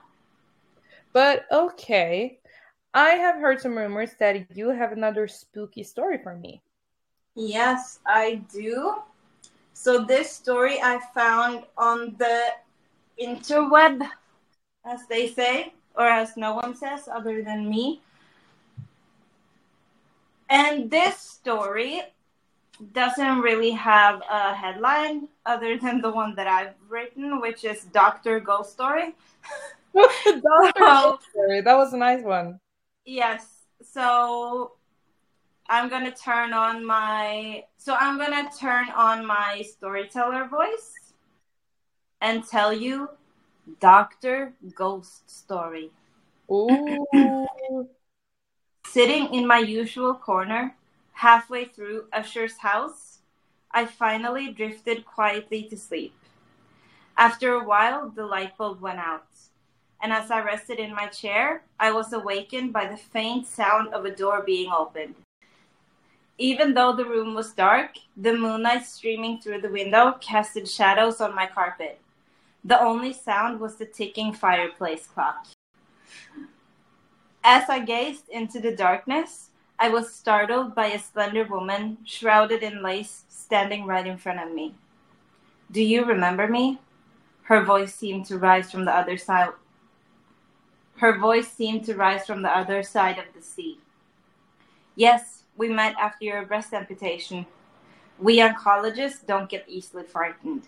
[1.13, 2.39] But okay.
[2.93, 6.63] I have heard some rumors that you have another spooky story for me
[7.38, 8.95] yes i do
[9.73, 12.41] so this story i found on the
[13.21, 14.02] interweb
[14.88, 18.02] as they say, or as no one says other than me.
[20.50, 22.02] And this story
[22.93, 28.40] doesn't really have a headline other than the one that I've written, which is Doctor
[28.40, 29.15] Ghost Story.
[29.94, 31.62] Doctor Ghost Story.
[31.62, 32.60] That was a nice one.
[33.04, 33.46] Yes.
[33.83, 34.73] So
[35.70, 40.94] I'm gonna turn on my so I'm gonna turn on my storyteller voice
[42.22, 43.10] and tell you
[43.80, 45.92] Doctor Ghost Story.
[46.50, 47.06] Ooh.
[48.86, 50.76] Sitting in my usual corner,
[51.12, 53.20] halfway through Usher's house,
[53.70, 56.15] I finally drifted quietly to sleep.
[57.18, 59.28] After a while, the light bulb went out,
[60.02, 64.06] and as I rested in my chair, I was awakened by the faint sound of
[64.06, 65.15] a door being opened.
[66.38, 71.33] Even though the room was dark, the moonlight streaming through the window casted shadows on
[71.33, 72.00] my carpet.
[72.63, 75.48] The only sound was the ticking fireplace clock.
[77.44, 82.83] As I gazed into the darkness, I was startled by a slender woman shrouded in
[82.83, 84.75] lace standing right in front of me.
[85.71, 86.79] Do you remember me?
[87.44, 89.52] Her voice seemed to rise from the other side.
[90.98, 93.79] Her voice seemed to rise from the other side of the sea.
[94.96, 97.46] Yes, we met after your breast amputation.
[98.20, 100.68] We oncologists don't get easily frightened.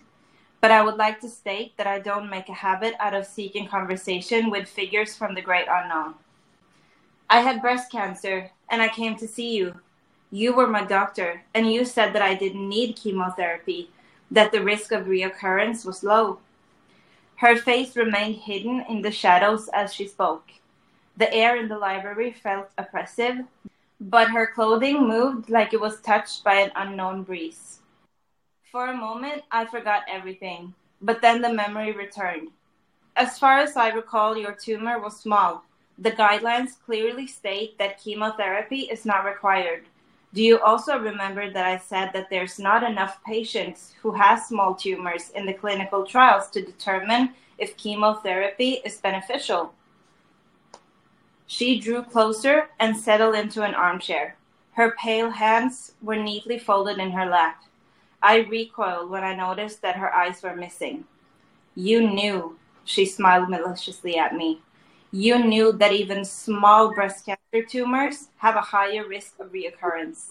[0.60, 3.66] But I would like to state that I don't make a habit out of seeking
[3.66, 6.14] conversation with figures from the great unknown.
[7.30, 9.80] I had breast cancer and I came to see you.
[10.32, 13.90] You were my doctor, and you said that I didn't need chemotherapy,
[14.30, 16.38] that the risk of reoccurrence was low.
[17.36, 20.52] Her face remained hidden in the shadows as she spoke.
[21.16, 23.38] The air in the library felt oppressive,
[24.00, 27.80] but her clothing moved like it was touched by an unknown breeze.
[28.72, 30.72] For a moment, I forgot everything,
[31.02, 32.48] but then the memory returned.
[33.14, 35.64] As far as I recall, your tumor was small.
[35.98, 39.84] The guidelines clearly state that chemotherapy is not required.
[40.32, 44.74] Do you also remember that I said that there's not enough patients who have small
[44.74, 49.74] tumors in the clinical trials to determine if chemotherapy is beneficial?
[51.52, 54.36] She drew closer and settled into an armchair.
[54.74, 57.64] Her pale hands were neatly folded in her lap.
[58.22, 61.06] I recoiled when I noticed that her eyes were missing.
[61.74, 64.62] You knew, she smiled maliciously at me.
[65.10, 70.28] You knew that even small breast cancer tumors have a higher risk of reoccurrence.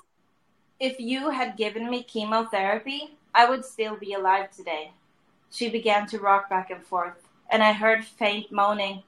[0.80, 4.94] If you had given me chemotherapy, I would still be alive today.
[5.52, 9.04] She began to rock back and forth, and I heard faint moaning,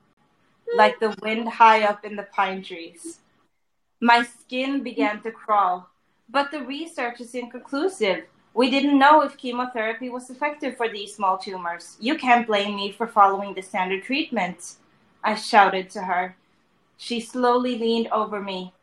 [0.76, 3.20] like the wind high up in the pine trees.
[4.00, 5.90] My skin began to crawl,
[6.30, 8.26] but the research is inconclusive.
[8.54, 11.98] We didn't know if chemotherapy was effective for these small tumors.
[12.00, 14.76] You can't blame me for following the standard treatment.
[15.24, 16.36] I shouted to her.
[16.98, 18.74] She slowly leaned over me.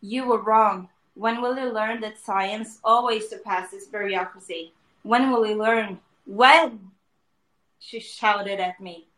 [0.00, 0.88] You were wrong.
[1.14, 4.72] When will you learn that science always surpasses bureaucracy?
[5.02, 6.00] When will you learn?
[6.24, 6.90] When?
[7.78, 9.08] She shouted at me.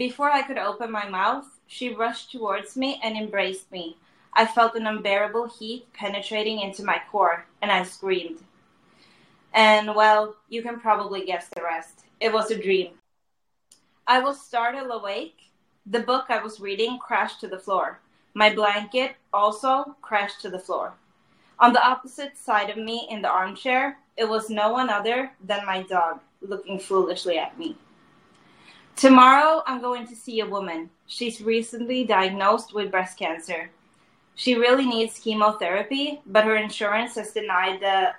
[0.00, 3.98] Before I could open my mouth, she rushed towards me and embraced me.
[4.32, 8.38] I felt an unbearable heat penetrating into my core, and I screamed.
[9.52, 12.06] And well, you can probably guess the rest.
[12.18, 12.92] It was a dream.
[14.06, 15.36] I was startled awake.
[15.84, 18.00] The book I was reading crashed to the floor.
[18.32, 20.94] My blanket also crashed to the floor.
[21.58, 25.66] On the opposite side of me in the armchair, it was no one other than
[25.66, 27.76] my dog looking foolishly at me.
[28.96, 30.90] Tomorrow, I'm going to see a woman.
[31.06, 33.70] She's recently diagnosed with breast cancer.
[34.34, 38.12] She really needs chemotherapy, but her insurance has denied the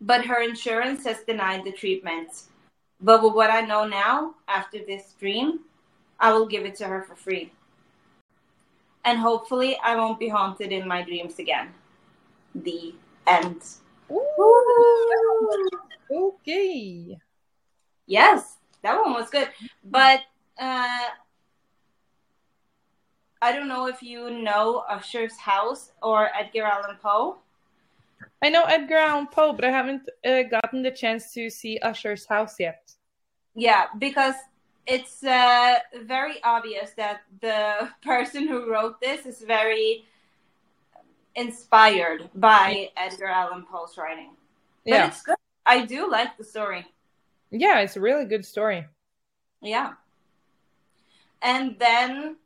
[0.00, 2.28] but her insurance has denied the treatment.
[3.00, 5.60] But with what I know now, after this dream,
[6.20, 7.52] I will give it to her for free.
[9.04, 11.68] And hopefully, I won't be haunted in my dreams again.
[12.54, 12.94] The
[13.26, 13.62] end.
[14.10, 15.68] Ooh.
[16.10, 17.18] Okay.
[18.06, 18.56] Yes,
[18.86, 19.48] that one was good.
[19.84, 20.20] But
[20.58, 21.08] uh,
[23.42, 27.38] I don't know if you know Usher's House or Edgar Allan Poe.
[28.42, 32.24] I know Edgar Allan Poe, but I haven't uh, gotten the chance to see Usher's
[32.26, 32.92] House yet.
[33.54, 34.36] Yeah, because
[34.86, 40.04] it's uh, very obvious that the person who wrote this is very
[41.34, 44.30] inspired by Edgar Allan Poe's writing.
[44.84, 45.06] But Yeah.
[45.08, 45.36] it's good.
[45.66, 46.86] I do like the story.
[47.58, 48.86] Yeah, it's a really good story.
[49.62, 49.92] Yeah.
[51.42, 52.36] And then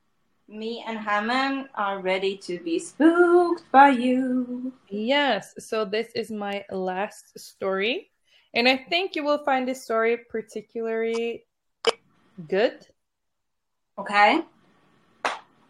[0.49, 4.73] me and Hammond are ready to be spooked by you.
[4.89, 8.11] Yes, so this is my last story.
[8.55, 11.45] And I think you will find this story particularly
[12.49, 12.87] good
[13.99, 14.43] Okay.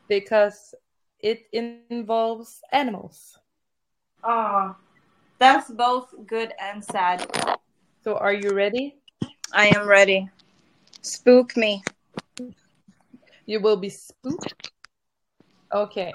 [0.08, 0.74] because
[1.20, 3.38] it involves animals.
[4.24, 4.76] Oh,
[5.38, 7.26] that's both good and sad.
[8.04, 8.99] So are you ready?
[9.52, 10.30] I am ready.
[11.02, 11.82] Spook me.
[13.46, 14.70] You will be spooked.
[15.72, 16.12] Okay.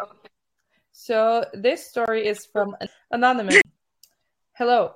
[0.93, 2.77] So this story is from
[3.11, 3.61] Anonymous.
[4.53, 4.93] Hello.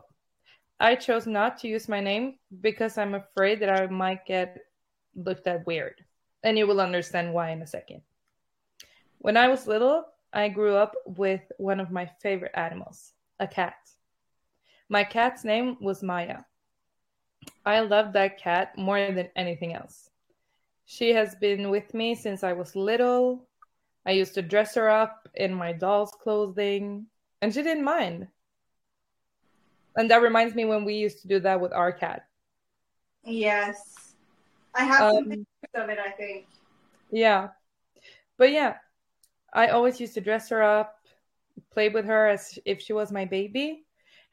[0.79, 4.57] I chose not to use my name because I'm afraid that I might get
[5.15, 5.95] looked at weird.
[6.43, 8.01] And you will understand why in a second.
[9.17, 13.11] When I was little, I grew up with one of my favorite animals,
[13.41, 13.75] a cat.
[14.87, 16.43] My cat's name was Maya.
[17.66, 20.10] I love that cat more than anything else.
[20.86, 23.47] She has been with me since I was little.
[24.05, 27.05] I used to dress her up in my doll's clothing,
[27.41, 28.28] and she didn't mind.
[29.95, 32.28] And that reminds me when we used to do that with our cat.
[33.24, 34.16] Yes.
[34.74, 36.47] I have Um, some pictures of it, I think.
[37.12, 37.49] Yeah.
[38.38, 38.78] But yeah,
[39.53, 41.05] I always used to dress her up,
[41.72, 43.86] play with her as if she was my baby.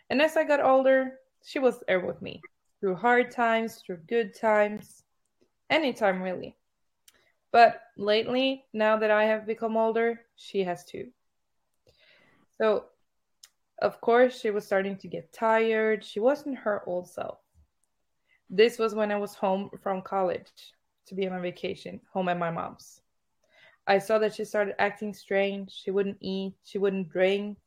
[0.09, 2.41] And as I got older, she was there with me
[2.87, 5.03] through hard times, through good times,
[5.71, 6.57] anytime really.
[7.51, 11.09] But lately, now that I have become older, she has too.
[12.59, 12.85] So,
[13.83, 16.05] of course, she was starting to get tired.
[16.05, 17.39] She wasn't her old self.
[18.49, 20.53] This was when I was home from college
[21.07, 23.01] to be on vacation, home at my mom's.
[23.89, 25.73] I saw that she started acting strange.
[25.73, 27.59] She wouldn't eat, she wouldn't drink.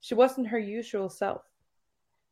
[0.00, 1.49] She wasn't her usual self.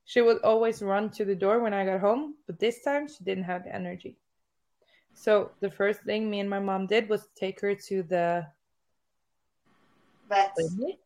[0.09, 3.23] She would always run to the door when I got home, but this time she
[3.25, 4.17] didn't have the energy.
[5.13, 8.47] So the first thing me and my mom did was take her to the
[10.27, 10.55] Vet.
[10.55, 10.99] clinic.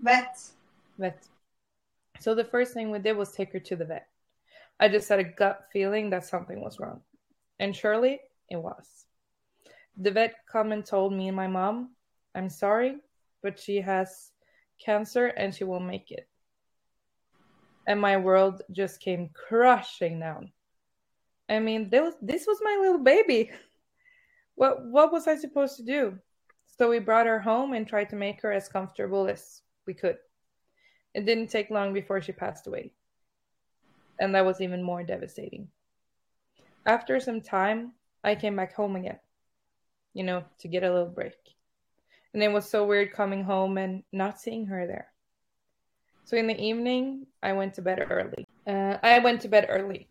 [0.00, 0.36] Vet.
[0.98, 1.28] Vet.
[2.18, 4.08] So the first thing we did was take her to the vet.
[4.80, 7.02] I just had a gut feeling that something was wrong.
[7.60, 8.18] And surely
[8.50, 9.04] it was.
[9.96, 11.90] The vet come and told me and my mom,
[12.34, 12.96] I'm sorry,
[13.44, 14.32] but she has
[14.84, 16.27] cancer and she won't make it.
[17.88, 20.52] And my world just came crushing down.
[21.48, 23.50] I mean, was, this was my little baby.
[24.54, 26.18] What what was I supposed to do?
[26.66, 30.16] So we brought her home and tried to make her as comfortable as we could.
[31.14, 32.90] It didn't take long before she passed away.
[34.18, 35.68] And that was even more devastating.
[36.86, 37.92] After some time,
[38.24, 39.20] I came back home again,
[40.12, 41.38] you know, to get a little break.
[42.34, 45.08] And it was so weird coming home and not seeing her there.
[46.28, 48.44] So in the evening, I went to bed early.
[48.66, 50.10] Uh, I went to bed early.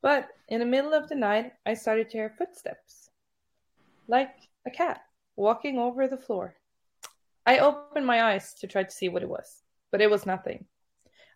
[0.00, 3.08] But in the middle of the night, I started to hear footsteps,
[4.08, 4.34] like
[4.66, 5.02] a cat
[5.36, 6.56] walking over the floor.
[7.46, 9.62] I opened my eyes to try to see what it was,
[9.92, 10.64] but it was nothing.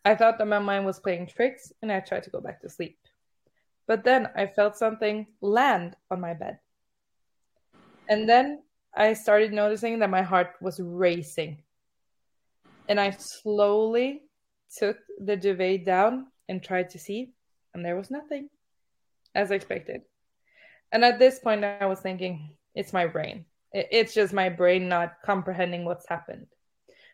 [0.05, 2.69] I thought that my mind was playing tricks and I tried to go back to
[2.69, 2.99] sleep.
[3.87, 6.59] But then I felt something land on my bed.
[8.09, 11.63] And then I started noticing that my heart was racing.
[12.89, 14.23] And I slowly
[14.77, 17.33] took the duvet down and tried to see,
[17.75, 18.49] and there was nothing,
[19.35, 20.03] as expected.
[20.93, 23.45] And at this point, I was thinking, it's my brain.
[23.73, 26.47] It's just my brain not comprehending what's happened.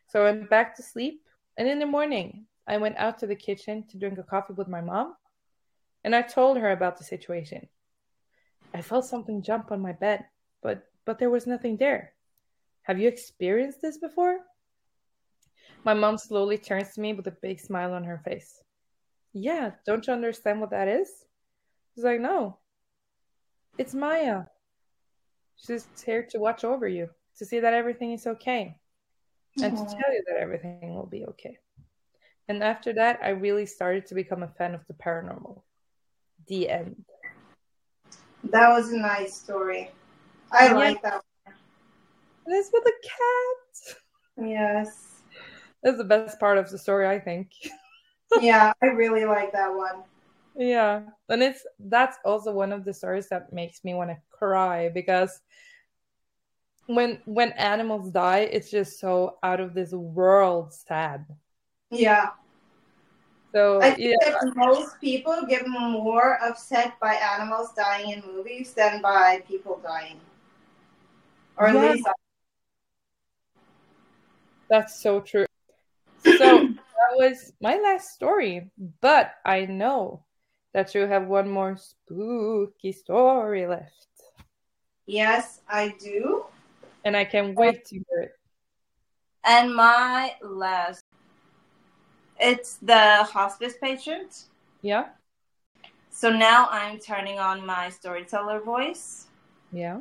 [0.09, 1.23] So I went back to sleep.
[1.57, 4.69] And in the morning, I went out to the kitchen to drink a coffee with
[4.69, 5.15] my mom.
[6.05, 7.69] And I told her about the situation.
[8.75, 10.25] I felt something jump on my bed,
[10.63, 12.13] but but there was nothing there.
[12.83, 14.39] Have you experienced this before?
[15.85, 18.63] My mom slowly turns to me with a big smile on her face.
[19.33, 21.09] Yeah, don't you understand what that is?
[21.95, 22.59] She's like, no.
[23.79, 24.45] It's Maya.
[25.57, 27.09] She's here to watch over you,
[27.39, 28.77] to see that everything is okay,
[29.61, 31.59] and to tell you that everything will be okay.
[32.49, 35.63] And after that, I really started to become a fan of the paranormal.
[36.49, 37.05] The end.
[38.45, 39.91] That was a nice story.
[40.51, 40.75] I Yeah.
[40.75, 41.23] like that.
[41.45, 41.55] one.
[42.47, 44.49] This with a cat.
[44.49, 45.12] Yes.
[45.83, 47.51] That's the best part of the story, I think.
[48.41, 50.03] Yeah, I really like that one.
[50.55, 54.89] Yeah, and it's that's also one of the stories that makes me want to cry
[54.91, 55.41] because
[56.87, 61.25] when when animals die, it's just so out of this world sad.
[61.91, 62.31] Yeah.
[63.55, 68.73] So I think yeah, that most people get more upset by animals dying in movies
[68.75, 70.21] than by people dying.
[71.57, 71.93] Or at Yeah.
[71.93, 72.07] least
[74.69, 75.47] that's so true.
[77.19, 80.25] Was my last story, but I know
[80.73, 84.07] that you have one more spooky story left,
[85.07, 86.47] yes, I do.
[87.05, 88.33] and I can't wait to hear it.
[89.45, 91.05] And my last
[92.41, 94.45] it's the hospice patient.
[94.83, 95.11] Yeah,
[96.11, 99.27] So now I'm turning on my storyteller voice.
[99.73, 99.99] yeah.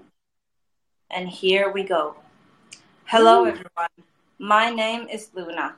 [1.11, 2.15] And here we go.
[3.05, 3.89] Hello, everyone.
[4.39, 5.75] My name is Luna.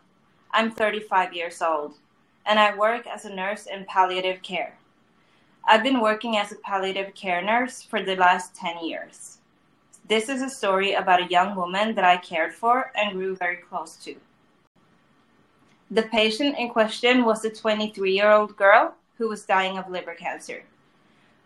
[0.55, 1.95] I'm 35 years old,
[2.45, 4.77] and I work as a nurse in palliative care.
[5.65, 9.39] I've been working as a palliative care nurse for the last 10 years.
[10.07, 13.55] This is a story about a young woman that I cared for and grew very
[13.55, 14.15] close to.
[15.89, 20.13] The patient in question was a 23 year old girl who was dying of liver
[20.13, 20.65] cancer.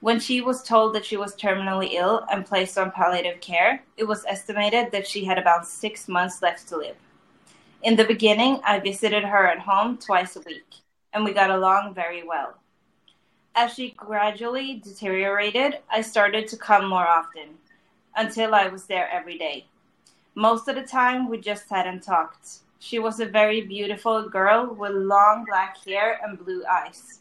[0.02, 4.04] When she was told that she was terminally ill and placed on palliative care, it
[4.04, 6.98] was estimated that she had about six months left to live.
[7.84, 10.66] In the beginning, I visited her at home twice a week,
[11.14, 12.56] and we got along very well.
[13.54, 17.58] As she gradually deteriorated, I started to come more often,
[18.16, 19.68] until I was there every day.
[20.34, 22.60] Most of the time, we just sat and talked.
[22.80, 27.20] She was a very beautiful girl with long black hair and blue eyes.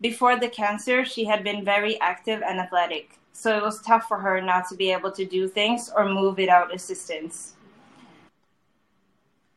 [0.00, 4.18] Before the cancer, she had been very active and athletic, so it was tough for
[4.18, 7.54] her not to be able to do things or move without assistance.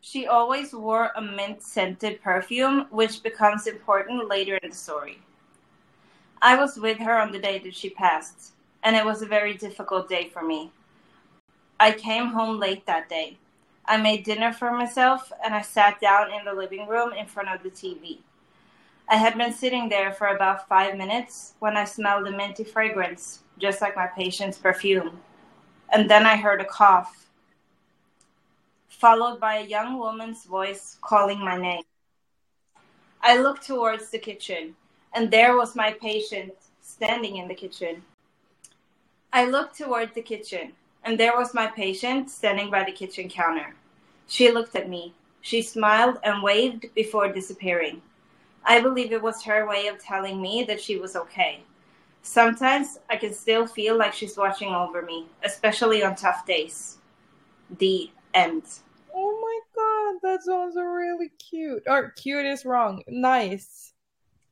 [0.01, 5.21] She always wore a mint scented perfume, which becomes important later in the story.
[6.41, 9.53] I was with her on the day that she passed, and it was a very
[9.53, 10.71] difficult day for me.
[11.79, 13.37] I came home late that day.
[13.85, 17.49] I made dinner for myself and I sat down in the living room in front
[17.49, 18.19] of the TV.
[19.09, 23.39] I had been sitting there for about five minutes when I smelled a minty fragrance,
[23.59, 25.19] just like my patient's perfume.
[25.89, 27.27] And then I heard a cough,
[29.01, 31.81] followed by a young woman's voice calling my name.
[33.19, 34.75] I looked towards the kitchen,
[35.15, 38.03] and there was my patient standing in the kitchen.
[39.33, 40.73] I looked toward the kitchen,
[41.03, 43.73] and there was my patient standing by the kitchen counter.
[44.27, 45.15] She looked at me.
[45.41, 48.03] She smiled and waved before disappearing.
[48.63, 51.63] I believe it was her way of telling me that she was okay.
[52.21, 56.99] Sometimes I can still feel like she's watching over me, especially on tough days.
[57.79, 58.61] The end.
[60.11, 61.83] God, that sounds really cute.
[61.87, 63.03] Or cute is wrong.
[63.07, 63.93] Nice.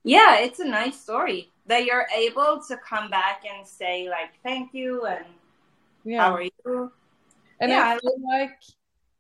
[0.04, 4.74] Yeah, it's a nice story that you're able to come back and say like thank
[4.74, 5.26] you and
[6.04, 6.22] Yeah.
[6.22, 6.92] how are you?
[7.60, 8.60] And Yeah, I I feel like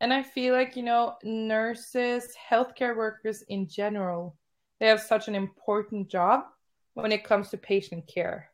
[0.02, 4.38] and I feel like, you know, nurses, healthcare workers in general,
[4.80, 6.46] they have such an important job
[6.94, 8.50] when it comes to patient care.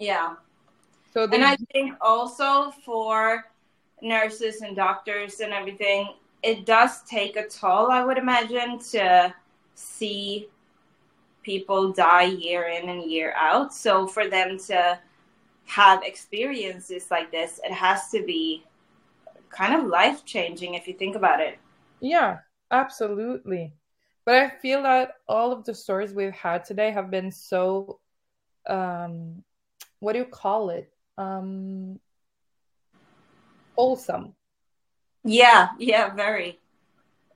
[0.00, 0.34] Yeah.
[1.14, 3.46] So they And I think also for
[4.02, 6.08] nurses and doctors and everything,
[6.42, 9.34] it does take a toll, I would imagine, to
[9.74, 10.48] see
[11.42, 13.74] people die year in and year out.
[13.74, 14.98] So for them to
[15.66, 18.64] have experiences like this, it has to be
[19.50, 21.58] kind of life changing if you think about it.
[22.00, 22.38] Yeah,
[22.70, 23.72] absolutely.
[24.24, 27.98] But I feel that all of the stories we've had today have been so
[28.66, 29.42] um
[30.00, 30.92] what do you call it?
[31.16, 31.98] Um
[33.76, 34.34] wholesome.
[35.24, 36.58] Yeah, yeah, very.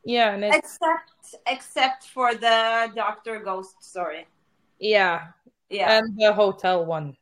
[0.04, 1.10] Yeah, and it's Except
[1.46, 4.26] except for the Doctor Ghost story.
[4.78, 5.28] yeah,
[5.70, 5.98] Yeah.
[5.98, 7.16] and the hotel one.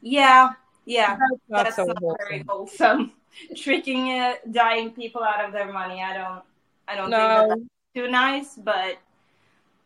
[0.00, 0.50] yeah,
[0.84, 1.16] yeah.
[1.16, 2.98] That's not That's so not very wholesome.
[2.98, 3.12] wholesome.
[3.56, 6.02] Tricking uh, dying people out of their money.
[6.02, 6.42] I don't
[6.88, 8.98] I don't think that's too nice, but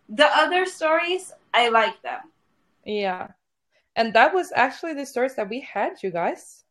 [0.09, 2.21] the other stories, I like them.
[2.85, 3.29] yeah.
[3.95, 6.62] And that was actually the stories that we had, you guys.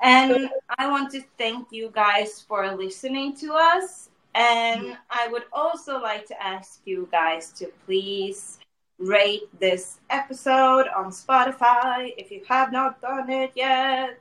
[0.00, 4.10] And I want to thank you guys for listening to us.
[4.34, 8.58] And I would also like to ask you guys to please
[8.98, 14.20] rate this episode on Spotify if you have not done it yet.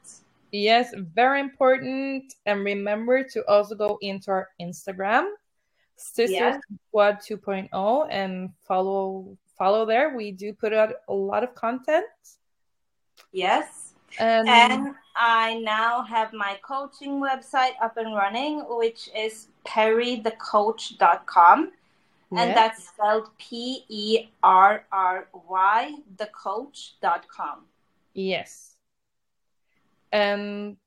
[0.51, 2.33] Yes, very important.
[2.45, 5.29] And remember to also go into our Instagram,
[5.97, 6.59] Sisters Yeah.
[6.87, 10.15] Squad 2.0, and follow follow there.
[10.15, 12.05] We do put out a lot of content.
[13.31, 13.86] Yes.
[14.19, 21.71] And, And I now have my coaching website up and running, which is perrythecoach.com.
[22.35, 27.65] And that's spelled P E R R Y, thecoach.com.
[28.13, 28.75] yes.
[30.11, 30.77] And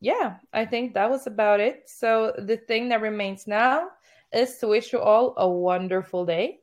[0.00, 1.88] yeah, I think that was about it.
[1.88, 3.88] So the thing that remains now
[4.32, 6.60] is to wish you all a wonderful day.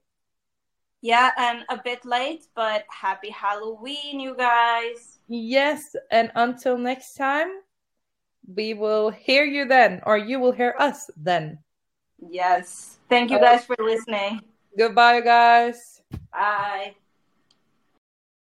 [1.01, 5.16] Yeah, and a bit late, but happy Halloween, you guys.
[5.27, 7.49] Yes, and until next time,
[8.47, 11.59] we will hear you then, or you will hear us then.
[12.19, 12.97] Yes.
[13.09, 14.41] Thank you guys for listening.
[14.77, 16.01] Goodbye, guys.
[16.31, 16.95] Bye.